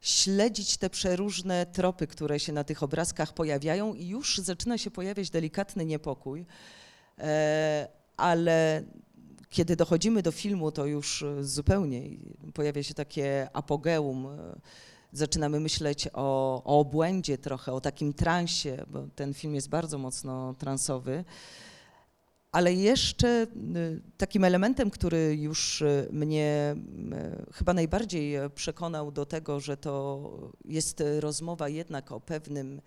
[0.00, 5.30] śledzić te przeróżne tropy, które się na tych obrazkach pojawiają i już zaczyna się pojawiać
[5.30, 6.46] delikatny niepokój,
[7.18, 8.84] e, ale
[9.50, 12.02] kiedy dochodzimy do filmu, to już zupełnie
[12.54, 14.28] pojawia się takie apogeum.
[15.12, 20.54] Zaczynamy myśleć o, o obłędzie trochę, o takim transie, bo ten film jest bardzo mocno
[20.54, 21.24] transowy.
[22.52, 26.76] Ale jeszcze y, takim elementem, który już y, mnie
[27.48, 30.30] y, chyba najbardziej przekonał do tego, że to
[30.64, 32.80] jest rozmowa jednak o pewnym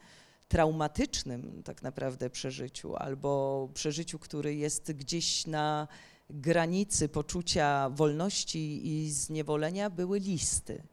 [0.48, 5.88] traumatycznym tak naprawdę przeżyciu, albo przeżyciu, który jest gdzieś na
[6.30, 10.84] granicy poczucia wolności i zniewolenia, były listy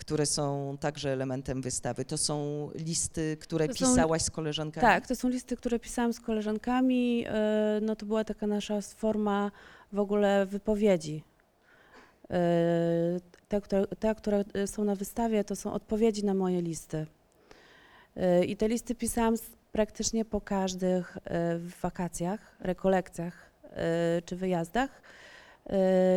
[0.00, 2.04] które są także elementem wystawy.
[2.04, 4.80] To są listy, które są- pisałaś z koleżankami?
[4.82, 7.24] Tak, to są listy, które pisałam z koleżankami.
[7.28, 9.50] e, No to była taka nasza forma
[9.92, 11.24] w ogóle wypowiedzi.
[12.30, 17.06] E, Te, które, te, które są na wystawie, to są odpowiedzi na moje listy.
[18.16, 19.34] E, I te listy pisałam
[19.72, 25.02] praktycznie po każdych e, wakacjach, rekolekcjach e, czy wyjazdach.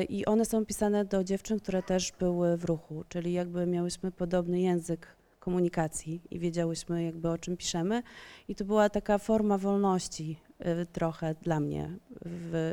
[0.09, 4.61] I one są pisane do dziewczyn, które też były w ruchu, czyli jakby miałyśmy podobny
[4.61, 5.07] język
[5.43, 8.03] komunikacji i wiedziałyśmy jakby o czym piszemy.
[8.47, 11.97] I to była taka forma wolności y, trochę dla mnie,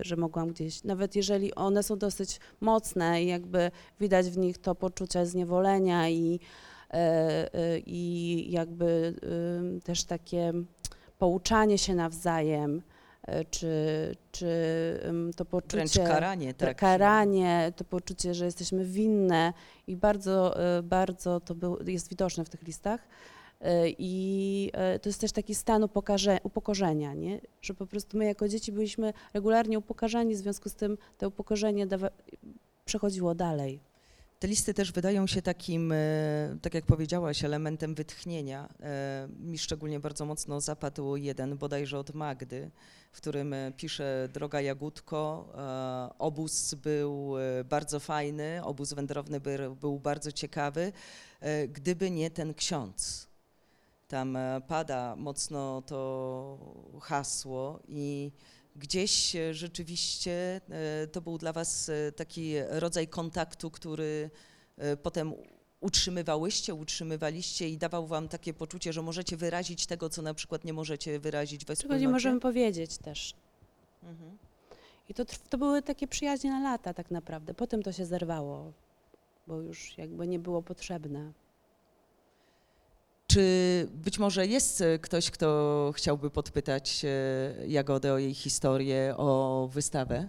[0.02, 4.74] że mogłam gdzieś, nawet jeżeli one są dosyć mocne i jakby widać w nich to
[4.74, 6.40] poczucie zniewolenia i,
[6.90, 9.14] e, e, i jakby
[9.84, 10.52] też takie
[11.18, 12.82] pouczanie się nawzajem,
[13.50, 13.66] czy,
[14.32, 14.46] czy
[15.04, 15.76] ym, to poczucie...
[15.76, 16.76] Wręcz karanie, tak.
[16.76, 19.52] Karanie, to poczucie, że jesteśmy winne
[19.86, 23.08] i bardzo, e, bardzo to był, jest widoczne w tych listach.
[23.60, 27.40] E, I e, to jest też taki stan upokarze, upokorzenia, nie?
[27.62, 31.86] że po prostu my jako dzieci byliśmy regularnie upokarzani, w związku z tym to upokorzenie
[31.86, 32.10] dawa-
[32.84, 33.80] przechodziło dalej.
[34.40, 35.96] Te listy też wydają się takim, e,
[36.62, 38.68] tak jak powiedziałaś, elementem wytchnienia.
[38.82, 42.70] E, Mi szczególnie bardzo mocno zapadł jeden, bodajże od Magdy,
[43.12, 45.52] w którym e, pisze Droga Jagódko,
[46.18, 50.92] obóz był bardzo fajny, obóz wędrowny by- był bardzo ciekawy,
[51.68, 53.28] gdyby nie ten ksiądz.
[54.08, 58.32] Tam pada mocno to hasło i
[58.80, 64.30] gdzieś e, rzeczywiście e, to był dla Was e, taki rodzaj kontaktu, który
[65.02, 65.34] potem
[65.80, 70.72] utrzymywałyście, utrzymywaliście i dawał Wam takie poczucie, że możecie wyrazić tego, co na przykład nie
[70.72, 72.00] możecie wyrazić we Czego wspólnocie?
[72.00, 73.34] nie możemy powiedzieć też.
[74.02, 74.38] Mhm.
[75.08, 77.54] I to, to były takie przyjaźnie na lata tak naprawdę.
[77.54, 78.72] Potem to się zerwało,
[79.46, 81.32] bo już jakby nie było potrzebne.
[83.30, 89.68] Czy być może jest e, ktoś, kto chciałby podpytać e, Jagodę o jej historię, o
[89.72, 90.28] wystawę?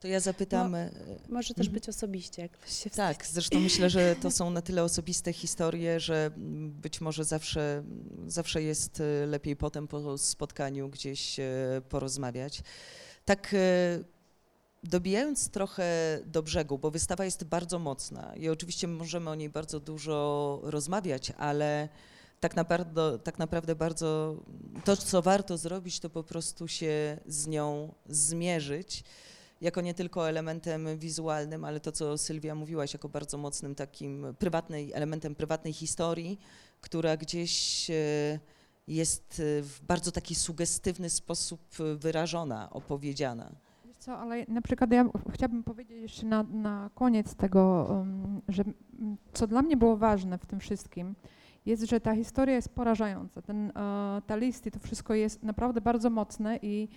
[0.00, 0.74] To ja zapytam.
[0.74, 0.90] e,
[1.28, 1.74] Może też Mhm.
[1.74, 6.30] być osobiście, jak się Tak, zresztą myślę, że to są na tyle osobiste historie, że
[6.70, 7.82] być może zawsze,
[8.26, 11.36] zawsze jest lepiej potem po spotkaniu gdzieś
[11.88, 12.62] porozmawiać.
[13.24, 13.54] Tak
[14.88, 19.80] dobijając trochę do brzegu, bo wystawa jest bardzo mocna i oczywiście możemy o niej bardzo
[19.80, 21.88] dużo rozmawiać, ale
[22.40, 24.36] tak naprawdę, tak naprawdę bardzo
[24.84, 29.04] to, co warto zrobić, to po prostu się z nią zmierzyć
[29.60, 34.92] jako nie tylko elementem wizualnym, ale to, co Sylwia mówiłaś, jako bardzo mocnym takim prywatnej,
[34.92, 36.38] elementem prywatnej historii,
[36.80, 37.94] która gdzieś e,
[38.88, 41.60] jest e, w bardzo taki sugestywny sposób
[41.96, 43.65] wyrażona, opowiedziana.
[44.06, 47.86] Co, ale na przykład ja chciałabym powiedzieć jeszcze na, na koniec tego,
[48.48, 48.64] że
[49.32, 51.14] co dla mnie było ważne w tym wszystkim,
[51.66, 53.42] jest, że ta historia jest porażająca.
[53.42, 56.88] Ten, e, ta list i to wszystko jest naprawdę bardzo mocne i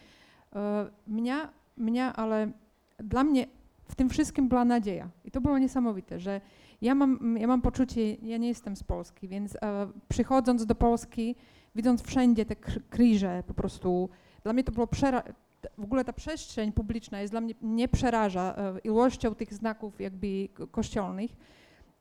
[0.55, 2.51] e, mnie, mnie, ale
[2.97, 3.47] dla mnie
[3.83, 5.09] w tym wszystkim była nadzieja.
[5.25, 6.41] I to było niesamowite, że
[6.81, 11.35] ja mam, ja mam poczucie, ja nie jestem z Polski, więc e, przychodząc do Polski,
[11.75, 14.09] widząc wszędzie te kr- krzyże, po prostu
[14.43, 15.33] dla mnie to było przera-
[15.77, 20.47] w ogóle ta przestrzeń publiczna jest dla mnie, nie przeraża e, ilością tych znaków jakby
[20.53, 21.31] ko- kościelnych.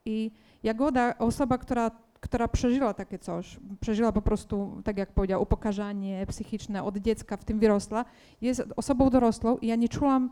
[0.05, 0.31] I
[0.63, 1.91] Jagoda, osoba, która,
[2.21, 7.45] która przeżyła takie coś, przeżyła po prostu, tak jak powiedział, upokarzanie psychiczne od dziecka, w
[7.45, 8.05] tym wyrosła,
[8.41, 10.31] jest osobą dorosłą i ja nie czułam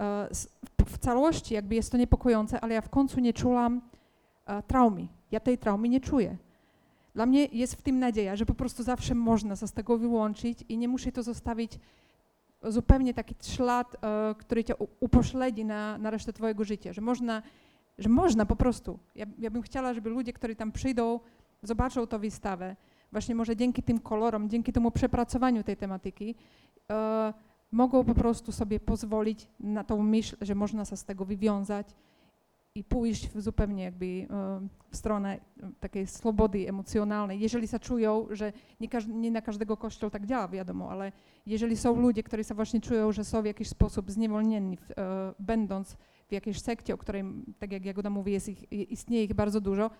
[0.00, 0.28] e,
[0.86, 3.80] w całości, jakby jest to niepokojące, ale ja w końcu nie czułam
[4.46, 5.06] e, traumy.
[5.30, 6.36] Ja tej traumy nie czuję.
[7.14, 10.64] Dla mnie jest w tym nadzieja, że po prostu zawsze można się z tego wyłączyć
[10.68, 11.78] i nie muszę to zostawić
[12.62, 17.42] zupełnie taki ślad, e, który cię upośledzi na, na resztę twojego życia, że można,
[17.98, 18.98] że można po prostu.
[19.14, 21.20] Ja, ja bym chciała, żeby ludzie, którzy tam przyjdą,
[21.62, 22.76] zobaczą tę wystawę,
[23.12, 26.34] właśnie może dzięki tym kolorom, dzięki temu przepracowaniu tej tematyki,
[26.90, 27.34] e,
[27.72, 31.94] mogą po prostu sobie pozwolić na tą myśl, że można się z tego wywiązać
[32.78, 34.26] i pójść w zupełnie jakby e,
[34.90, 40.10] w stronę e, takiej swobody emocjonalnej, jeżeli się czują, że nie, nie na każdego kościół
[40.10, 41.12] tak działa, wiadomo, ale
[41.46, 45.96] jeżeli są ludzie, którzy się właśnie czują, że są w jakiś sposób zniewolnieni, e, będąc
[46.28, 47.24] w jakiejś sekcie, o której,
[47.58, 49.90] tak jak Jagoda mówi, jest ich, istnieje ich bardzo dużo,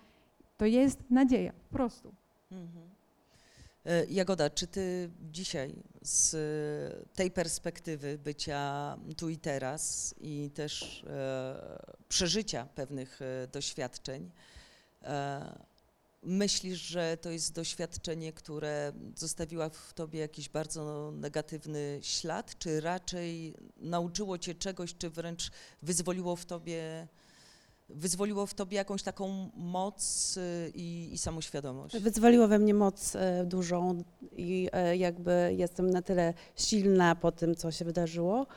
[0.57, 2.13] to jest nadzieja, po prostu.
[2.51, 2.98] Mhm.
[3.85, 6.35] E, Jagoda, czy ty dzisiaj z
[7.15, 14.31] tej perspektywy bycia tu i teraz i też e, przeżycia pewnych e, doświadczeń,
[16.23, 23.53] myślisz, że to jest doświadczenie, które zostawiło w tobie jakiś bardzo negatywny ślad, czy raczej
[23.77, 25.51] nauczyło cię czegoś, czy wręcz
[25.81, 27.07] wyzwoliło w tobie,
[27.89, 31.99] wyzwoliło w tobie jakąś taką moc y, i, i samoświadomość?
[31.99, 34.03] Wyzwoliło we mnie moc e, dużą
[34.37, 38.47] i e, jakby jestem na tyle silna po tym, co się wydarzyło,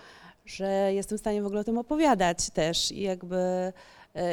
[0.45, 3.73] że jestem w stanie w ogóle o tym opowiadać też i jakby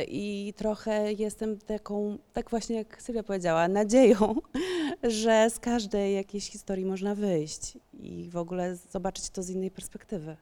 [0.07, 4.35] i trochę jestem taką, tak właśnie jak Sylwia powiedziała, nadzieją,
[5.03, 10.37] że z każdej jakiejś historii można wyjść i w ogóle zobaczyć to z innej perspektywy.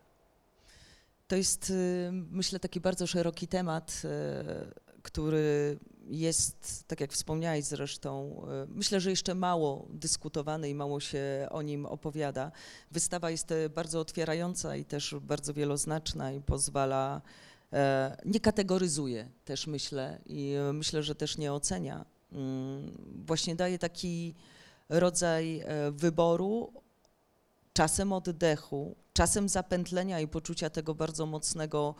[1.28, 5.78] To jest, y, myślę, taki bardzo szeroki temat, y, który
[6.10, 11.62] jest, tak jak wspomniałeś zresztą, y, myślę, że jeszcze mało dyskutowany i mało się o
[11.62, 12.52] nim opowiada.
[12.92, 17.22] Wystawa jest bardzo otwierająca i też bardzo wieloznaczna i pozwala,
[17.74, 22.06] e, nie kategoryzuje też myślę i myślę, że też nie ocenia.
[22.32, 24.36] Mm, właśnie daje taki
[24.90, 26.74] rodzaj e, wyboru,
[27.78, 31.96] czasem oddechu, czasem zapętlenia i poczucia tego bardzo mocnego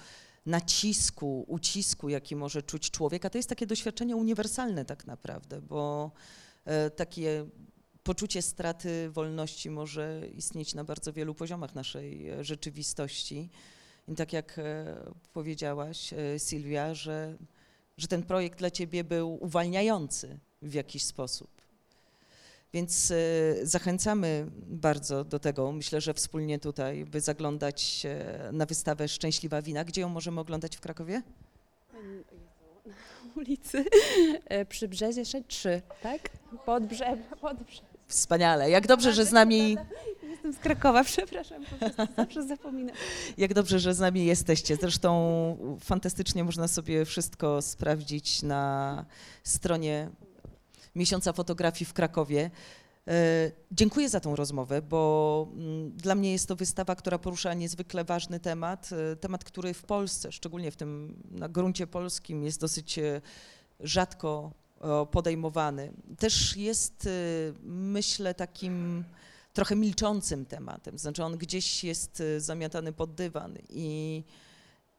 [0.46, 6.12] nacisku, ucisku, jaki może czuć człowiek, a to jest takie doświadczenie uniwersalne tak naprawdę, bo
[6.66, 7.46] e, takie
[8.04, 13.50] poczucie straty wolności może istnieć na bardzo wielu poziomach naszej e, rzeczywistości.
[14.08, 14.96] I tak jak e,
[15.34, 17.38] powiedziałaś, Sylwia, że,
[17.98, 21.57] że ten projekt dla ciebie był uwalniający w jakiś sposób.
[22.74, 23.14] Więc
[23.64, 28.06] zachęcamy bardzo do tego, myślę, że wspólnie tutaj, by zaglądać
[28.52, 29.84] na wystawę Szczęśliwa Wina.
[29.84, 31.22] Gdzie ją możemy oglądać w Krakowie?
[32.86, 32.94] Na
[33.36, 33.86] ulicy
[34.46, 36.30] e, przy Brzezie 3, tak?
[36.66, 37.82] Pod brze, pod brze.
[38.08, 38.70] Wspaniale.
[38.70, 39.78] Jak dobrze, że z nami...
[40.24, 42.96] Jestem z Krakowa, przepraszam, po prostu zawsze zapominam.
[43.38, 44.76] Jak dobrze, że z nami jesteście.
[44.76, 49.06] Zresztą fantastycznie można sobie wszystko sprawdzić na
[49.44, 50.10] stronie
[50.98, 52.52] Miesiąca Fotografii w Krakowie.
[53.08, 58.04] E, dziękuję za tą rozmowę, bo mm, dla mnie jest to wystawa, która porusza niezwykle
[58.04, 63.00] ważny temat, e, temat, który w Polsce, szczególnie w tym na gruncie polskim, jest dosyć
[63.00, 63.22] e,
[63.80, 64.52] rzadko
[65.12, 65.94] podejmowany.
[66.20, 67.10] Też jest,
[67.64, 69.04] myślę, takim
[69.54, 74.24] trochę milczącym tematem, znaczy on gdzieś jest zamiatany pod dywan i,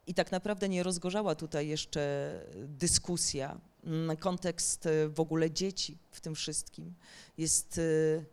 [0.06, 3.60] i tak naprawdę nie rozgorzała tutaj jeszcze dyskusja
[4.18, 6.94] kontekst e, w ogóle dzieci w tym wszystkim
[7.38, 8.24] jest e,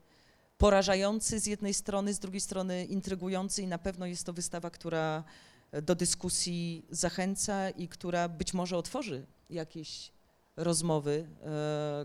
[0.58, 5.24] porażający z jednej strony, z drugiej strony intrygujący i na pewno jest to wystawa, która
[5.72, 10.12] e, do dyskusji zachęca i która być może otworzy jakieś
[10.58, 11.28] rozmowy,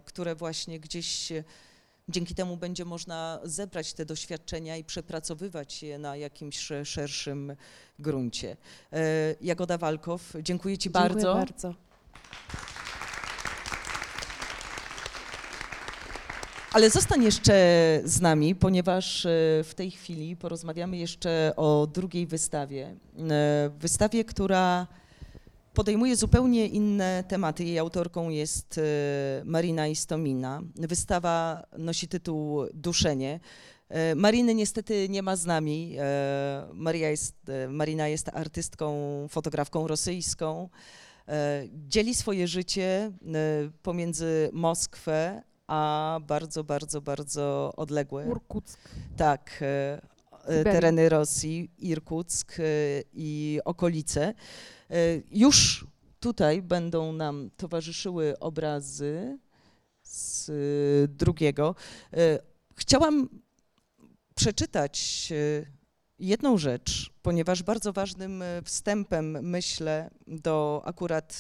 [0.05, 1.33] które właśnie gdzieś
[2.09, 7.57] dzięki temu będzie można zebrać te doświadczenia i przepracowywać je na jakimś szerszym
[7.99, 8.57] gruncie.
[9.41, 11.35] Jagoda Walkow, dziękuję Ci Dziękuję bardzo.
[11.35, 11.75] bardzo.
[16.73, 17.55] Ale zostań jeszcze
[18.05, 19.29] z nami, ponieważ e,
[19.65, 22.97] w tej chwili porozmawiamy jeszcze o drugiej wystawie.
[23.31, 24.87] E, wystawie, która
[25.75, 27.65] podejmuje zupełnie inne tematy.
[27.65, 28.83] Jej autorką jest e,
[29.45, 30.63] Marina Istomina.
[30.77, 33.41] Wystawa nosi tytuł Duszenie.
[34.17, 35.97] Mariny niestety nie ma z nami.
[36.73, 37.37] Maria jest,
[37.69, 38.97] Marina jest artystką,
[39.29, 40.69] fotografką rosyjską.
[41.89, 43.13] Dzieli swoje życie
[43.83, 48.27] pomiędzy Moskwę a bardzo, bardzo, bardzo odległe.
[48.27, 48.79] Urkuck.
[49.17, 50.03] Tak, e,
[50.45, 52.63] e, tereny Rosji, Irkuck e,
[53.13, 54.35] i okolice.
[55.31, 55.87] Już
[56.21, 59.39] tutaj będą nam towarzyszyły obrazy
[60.03, 60.51] z
[61.13, 61.75] drugiego.
[62.77, 63.29] Chciałam
[64.35, 65.29] przeczytać
[66.19, 71.39] jedną rzecz, ponieważ bardzo ważnym wstępem, myślę, do akurat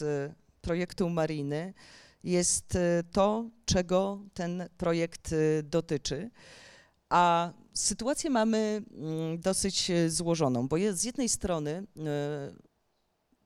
[0.60, 1.74] projektu Mariny
[2.24, 6.30] jest y, to, czego ten projekt y, dotyczy.
[7.08, 11.86] A sytuację mamy mm, dosyć y, złożoną, bo jest z jednej strony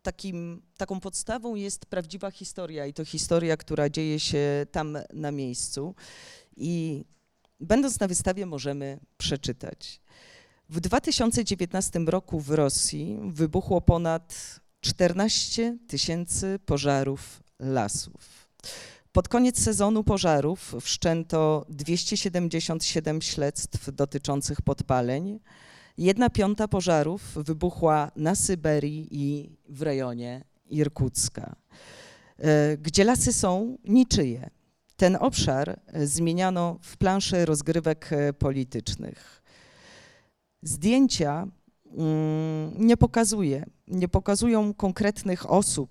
[0.03, 5.95] takim, taką podstawą jest prawdziwa historia i to historia, która dzieje się tam na miejscu.
[6.57, 7.05] I
[7.61, 10.01] będąc na wystawie możemy przeczytać.
[10.69, 18.34] W 2019 roku w Rosji wybuchło ponad 14 tysięcy pożarów lasów.
[19.13, 25.41] Pod koniec sezonu pożarów wszczęto 277 śledztw dotyczących podpaleń.
[25.99, 31.57] Jedna piąta pożarów wybuchła na Syberii i w rejonie Irkucka,
[32.39, 34.51] e, gdzie lasy są niczyje.
[34.97, 39.43] Ten obszar zmieniano w planszę rozgrywek politycznych.
[40.63, 41.47] Zdjęcia
[42.79, 43.67] nie pokazuje.
[43.89, 45.91] Nie pokazują konkretnych osób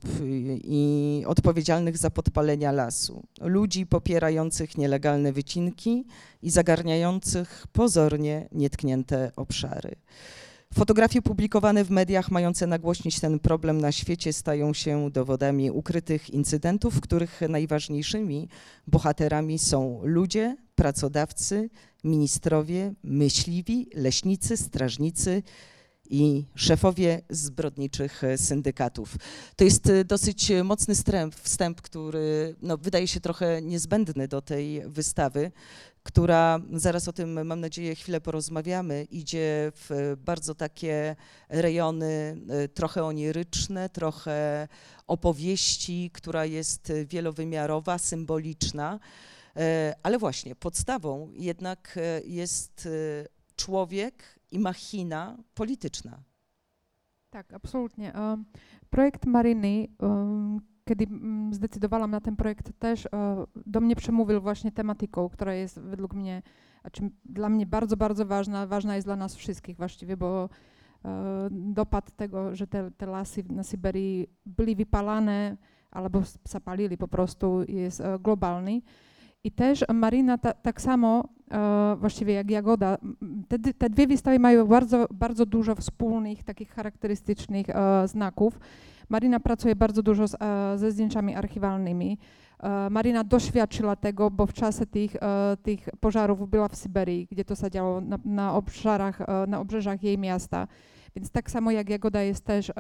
[0.64, 3.24] i odpowiedzialnych za podpalenia lasu.
[3.42, 6.06] Ludzi popierających nielegalne wycinki
[6.42, 9.96] i zagarniających pozornie nietknięte obszary.
[10.74, 16.94] Fotografie publikowane w mediach mające nagłośnić ten problem na świecie stają się dowodami ukrytych incydentów,
[16.94, 18.50] w których najważniejszymi
[18.88, 21.70] bohaterami są ludzie, pracodawcy,
[22.04, 25.44] ministrowie, myśliwi, leśnicy, strażnicy
[26.10, 29.16] i szefowie zbrodniczych syndykatów.
[29.56, 30.96] To jest dosyć mocny
[31.32, 35.52] wstęp, który no, wydaje się trochę niezbędny do tej wystawy,
[36.04, 41.16] która, zaraz o tym mam nadzieję chwilę porozmawiamy, idzie w bardzo takie
[41.50, 44.68] rejony y, trochę oniryczne, trochę
[45.08, 49.00] opowieści, która jest wielowymiarowa, symboliczna,
[50.04, 52.90] ale właśnie podstawą jednak jest
[53.56, 56.24] człowiek i machina polityczna.
[57.30, 58.14] Tak, absolutnie.
[58.90, 59.88] Projekt Maryny
[60.86, 63.10] kiedy mm, zdecydowałam na ten projekt, też e,
[63.66, 66.42] do mnie przemówił właśnie tematyką, która jest według mnie,
[67.26, 70.50] dla mnie bardzo, bardzo ważna, ważna jest dla nas wszystkich właściwie, bo
[71.06, 75.58] e, dopad tego, że te, te lasy na Syberii byli wypalane
[75.92, 78.82] albo zapalili po prostu jest e, globalny.
[79.46, 81.30] I też Marina ta, tak samo,
[81.98, 82.98] właściwie jak Jagoda,
[83.60, 87.68] te, te dwie wystawy mają bardzo, bardzo dużo wspólnych, takich charakterystycznych
[88.06, 88.60] znaków.
[89.10, 92.18] Marina pracuje bardzo dużo z, e, ze zdjęciami archiwalnymi.
[92.60, 97.46] E, Marina doświadczyła tego, bo w czasie tych, e, tych pożarów była w Syberii, gdzie
[97.46, 100.68] to zadziało na, na, obszarach, na obrzeżach jej miasta.
[101.16, 102.72] Więc tak samo jak Jagoda jest też,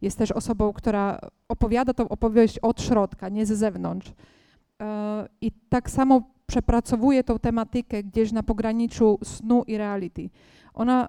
[0.00, 4.12] jest też osobą, która opowiada tą opowieść od środka, nie ze zewnątrz.
[5.40, 6.22] I tak samo
[6.52, 10.30] przepracowuje tą tematykę gdzieś na pograniczu snu i reality.
[10.74, 11.08] Ona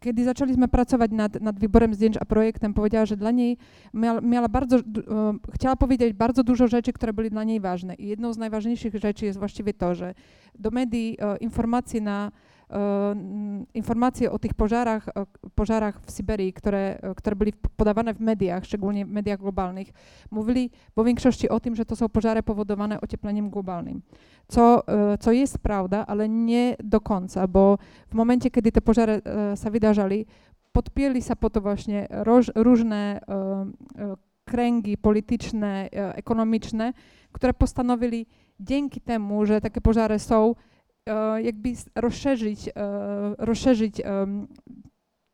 [0.00, 3.56] kiedy zaczęliśmy pracować nad, nad wyborem zdjęć a projektem, powiedziała, że dla niej
[3.94, 4.78] miała, miała bardzo,
[5.54, 7.94] chciała powiedzieć bardzo dużo rzeczy, które były dla niej ważne.
[7.94, 10.14] I jedną z najważniejszych rzeczy jest właściwie to, że
[10.58, 12.32] do medii e, informacje na
[13.74, 15.08] informacje o tych pożarach,
[15.54, 19.88] pożarach w Syberii, które, e, które były podawane w mediach, szczególnie w mediach globalnych,
[20.30, 24.02] mówili po większości o tym, że to są pożary powodowane ociepleniem globalnym.
[24.48, 29.22] Co, e, co jest prawda, ale nie do końca, bo w momencie, kiedy te pożary
[29.64, 30.26] się wydarzali,
[30.72, 33.20] podpięli się po to właśnie roż, różne
[34.44, 36.92] kręgi polityczne, ekonomiczne,
[37.32, 38.26] które postanowili
[38.60, 40.73] dzięki temu, że takie pożary są, E,
[41.42, 42.72] jakby rozszerzyć, e,
[43.38, 44.02] rozszerzyć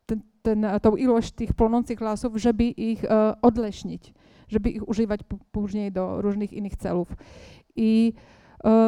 [0.06, 4.14] ten, ten, tą ilość tych płonących lasów, żeby ich e, odleśnić,
[4.48, 5.20] żeby ich używać
[5.52, 7.16] później do różnych innych celów.
[7.76, 8.12] I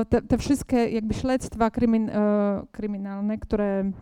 [0.08, 2.10] te, te wszystkie jakby śledztwa krymin,
[2.72, 3.92] kryminalne, które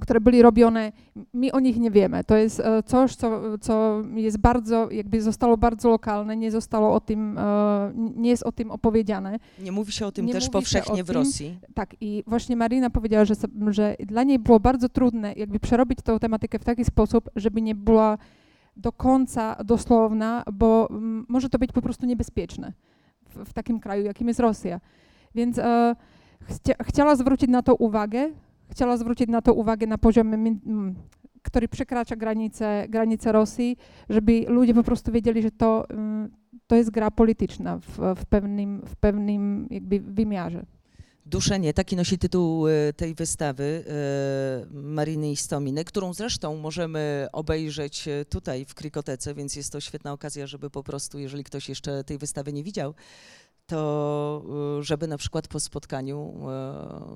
[0.00, 0.92] które były robione,
[1.32, 2.24] my o nich nie wiemy.
[2.24, 7.00] To jest e, coś, co, co jest bardzo, jakby zostało bardzo lokalne, nie zostało o
[7.00, 9.38] tym, e, nie jest o tym opowiedziane.
[9.58, 11.58] Nie mówi się o tym nie też powszechnie w Rosji.
[11.74, 13.34] Tak i właśnie Marina powiedziała, że,
[13.70, 17.74] że dla niej było bardzo trudne jakby przerobić tę tematykę w taki sposób, żeby nie
[17.74, 18.18] była
[18.76, 20.88] do końca dosłowna, bo
[21.28, 22.72] może to być po prostu niebezpieczne
[23.28, 24.80] w, w takim kraju, jakim jest Rosja.
[25.34, 25.96] Więc e,
[26.42, 28.30] chcia, chciała zwrócić na to uwagę,
[28.72, 30.56] chciała zwrócić na to uwagę na poziomie,
[31.42, 33.76] który przekracza granice, granice Rosji,
[34.08, 35.86] żeby ludzie po prostu wiedzieli, że to,
[36.66, 40.66] to jest gra polityczna w, w, pewnym, w pewnym jakby wymiarze.
[41.26, 48.24] Duszenie, taki nosi tytuł e, tej wystawy e, Mariny Istominy, którą zresztą możemy obejrzeć e,
[48.24, 52.18] tutaj w Krikotece, więc jest to świetna okazja, żeby po prostu, jeżeli ktoś jeszcze tej
[52.18, 52.94] wystawy nie widział,
[53.66, 54.42] to
[54.80, 56.34] y, żeby na przykład po spotkaniu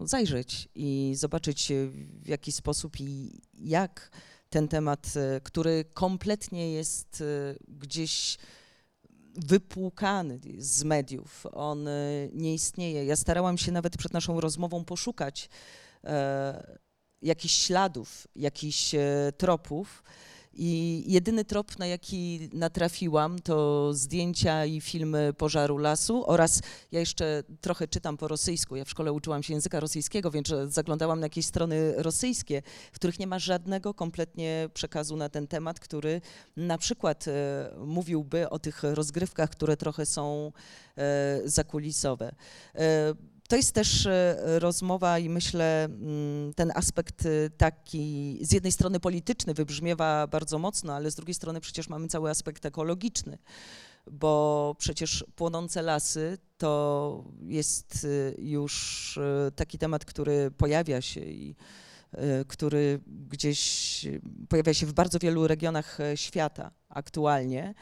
[0.03, 1.89] y, zajrzeć i zobaczyć y,
[2.23, 4.11] w jaki sposób i jak
[4.51, 7.25] ten temat, który kompletnie jest
[7.69, 8.39] gdzieś
[9.35, 11.89] wypłukany z mediów, on
[12.33, 13.05] nie istnieje.
[13.05, 15.49] Ja starałam się nawet przed naszą rozmową poszukać
[17.23, 18.95] jakichś śladów, jakichś
[19.37, 20.03] tropów.
[20.59, 27.43] I jedyny trop, na jaki natrafiłam, to zdjęcia i filmy pożaru lasu oraz ja jeszcze
[27.61, 28.77] trochę czytam po rosyjsku.
[28.77, 33.19] Ja w szkole uczyłam się języka rosyjskiego, więc zaglądałam na jakieś strony rosyjskie, w których
[33.19, 36.21] nie ma żadnego kompletnie przekazu na ten temat, który
[36.57, 40.53] na przykład e, mówiłby o tych rozgrywkach, które trochę są
[40.97, 42.35] e, zakulisowe.
[43.49, 49.01] To jest też e, rozmowa i myślę, mm, ten aspekt e, taki z jednej strony
[49.01, 53.39] polityczny wybrzmiewa bardzo mocno, ale z drugiej strony przecież mamy cały aspekt ekologiczny,
[54.11, 59.19] bo przecież płonące lasy to jest e, już
[59.57, 61.57] taki temat, który pojawia się i
[62.49, 64.07] który gdzieś
[64.49, 67.75] pojawia się w bardzo wielu regionach świata aktualnie.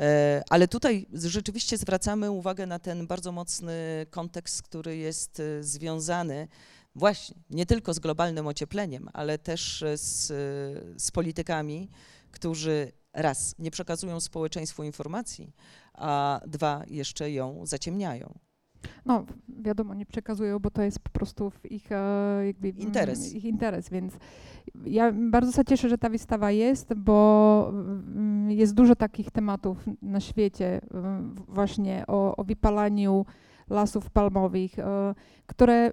[0.00, 6.48] E, ale tutaj rzeczywiście zwracamy uwagę na ten bardzo mocny kontekst, który jest związany
[6.94, 10.26] właśnie nie tylko z globalnym ociepleniem, ale też z,
[11.02, 11.90] z politykami,
[12.30, 15.52] którzy raz nie przekazują społeczeństwu informacji,
[15.94, 18.38] a dwa jeszcze ją zaciemniają.
[19.06, 23.34] No, wiadomo, nie przekazują, bo to jest po prostu w ich, e, jakby, interes.
[23.34, 24.14] ich interes, więc
[24.84, 27.72] ja bardzo się cieszę, że ta wystawa jest, bo
[28.48, 30.80] jest dużo takich tematów na świecie,
[31.48, 33.26] właśnie o, o wypalaniu
[33.70, 35.14] lasów palmowych, e,
[35.46, 35.92] które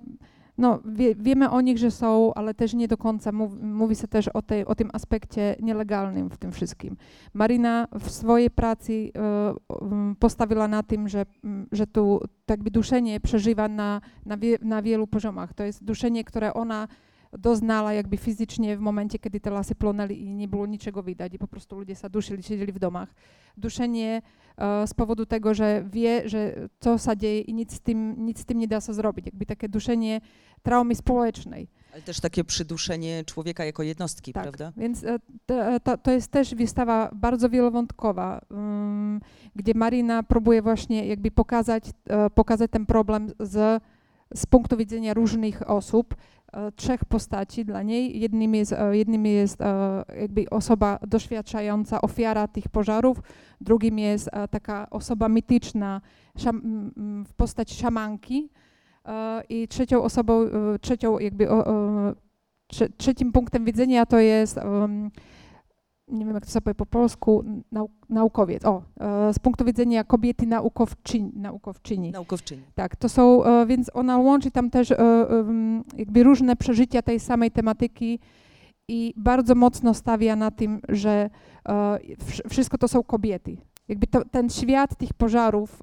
[0.58, 3.32] no, wie, wiemy o nich, że są, ale też nie do końca.
[3.32, 6.97] Mówi, mówi się też o, tej, o tym aspekcie nielegalnym w tym wszystkim.
[7.34, 11.26] Marina w swojej pracy e, postawiła na tym, że,
[11.72, 15.53] że tu tak jakby duszenie przeżywa na, na, wie, na wielu poziomach.
[15.53, 16.88] To jest duszenie, które ona
[17.34, 21.40] doznala jakby fizycznie w momencie, kiedy te lasy plonęli i nie było niczego widać i
[21.40, 23.14] po prostu ludzie zaduszyli, siedzieli w domach.
[23.58, 24.22] Duszenie
[24.58, 28.40] e, z powodu tego, że wie, że co się dzieje i nic z tym, nic
[28.40, 29.26] z tym nie da się zrobić.
[29.26, 30.22] Jakby takie duszenie
[30.64, 31.68] traumy społecznej.
[31.94, 34.72] Ale też takie przyduszenie człowieka jako jednostki, tak, prawda?
[34.78, 39.20] Więc e, to, to, to, jest też wystawa bardzo wielowątkowa, um,
[39.56, 43.84] gdzie Marina próbuje właśnie jakby pokazać, uh, pokazać ten problem z,
[44.36, 46.37] z punktu widzenia różnych osób, E,
[46.76, 48.20] trzech postaci dla niej.
[48.20, 53.22] Jednym jest, e, jednym jest e, jakby osoba doświadczająca, ofiara tych pożarów,
[53.62, 56.02] drugim jest taka osoba mityczna
[57.26, 58.50] w postaci szamanki
[59.50, 60.45] i trzecią osobą,
[60.82, 61.48] trzecią jakby
[62.98, 64.60] trzecim punktem widzenia to jest
[66.08, 68.66] nie wiem jak to sobie po polsku, nau, naukowiec.
[68.66, 71.32] O, e, z punktu widzenia kobiety naukowczyni.
[71.36, 72.12] Naukowczyni.
[72.12, 72.64] naukowczyni.
[72.76, 74.97] Tak, to są, e, więc ona łączy tam też e,
[75.97, 78.20] jakby różne przeżycia tej samej tematyki
[78.88, 81.30] i bardzo mocno stawia na tym, że
[82.49, 83.58] wszystko to są kobiety.
[83.88, 85.82] Jakby to, ten świat tych pożarów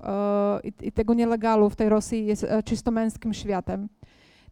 [0.65, 3.89] i, i tego nielegalu w tej Rosji jest czysto męskim światem.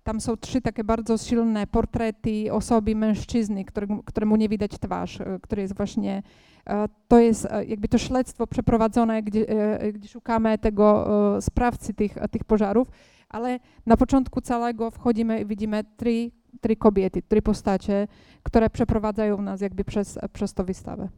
[0.02, 5.38] Tam są trzy takie bardzo silne portrety osoby, mężczyzny, któremu, któremu nie widać twarz, e,
[5.42, 6.22] który jest właśnie,
[6.66, 9.46] e, to jest e, jakby to śledztwo przeprowadzone, gdzie,
[9.92, 11.06] gdzie szukamy tego
[11.40, 12.88] sprawcy tych, tych pożarów,
[13.28, 16.30] ale na początku całego wchodzimy i widzimy trzy,
[16.60, 18.08] trzy kobiety, trzy postacie,
[18.42, 21.08] które przeprowadzają nas jakby przez, przez tą wystawę.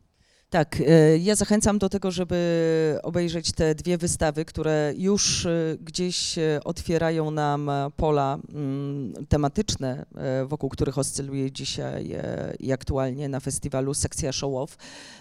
[0.54, 6.38] Tak, e, ja zachęcam do tego, żeby obejrzeć te dwie wystawy, które już e, gdzieś
[6.38, 10.06] e, otwierają nam pola mm, tematyczne,
[10.46, 12.16] wokół których oscyluje dzisiaj
[12.60, 14.76] i aktualnie na festiwalu sekcja show-off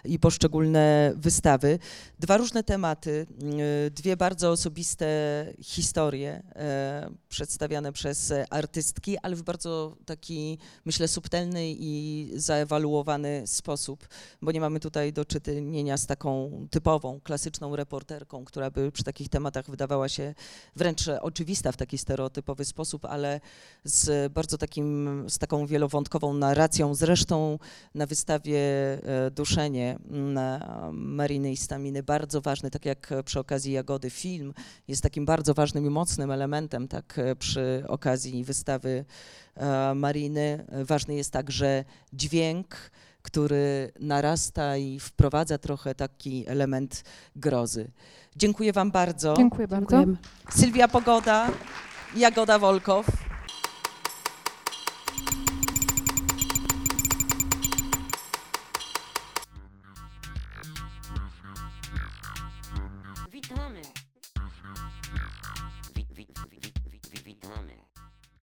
[0.05, 1.79] i poszczególne wystawy.
[2.19, 3.25] Dwa różne tematy,
[3.91, 5.05] dwie bardzo osobiste
[5.61, 6.43] historie
[7.29, 14.07] przedstawiane przez artystki, ale w bardzo taki, myślę, subtelny i zaewaluowany sposób,
[14.41, 19.29] bo nie mamy tutaj do czynienia z taką typową, klasyczną reporterką, która by przy takich
[19.29, 20.35] tematach wydawała się
[20.75, 23.41] wręcz oczywista w taki stereotypowy sposób, ale
[23.83, 26.95] z bardzo takim, z taką wielowątkową narracją.
[26.95, 27.59] Zresztą
[27.95, 29.99] na wystawie e, Duszenie
[30.91, 34.53] Mariny i Staminy bardzo ważny, tak jak przy okazji Jagody film,
[34.87, 39.05] jest takim bardzo ważnym i mocnym elementem, tak e, przy okazji wystawy
[39.55, 40.65] e, Mariny.
[40.85, 42.91] Ważny jest także dźwięk,
[43.23, 47.03] który narasta i wprowadza trochę taki element
[47.35, 47.91] grozy.
[48.35, 49.33] Dziękuję Wam bardzo.
[49.37, 50.03] Dziękuję bardzo.
[50.49, 51.49] Sylwia Pogoda,
[52.15, 53.32] Jagoda Wolkow.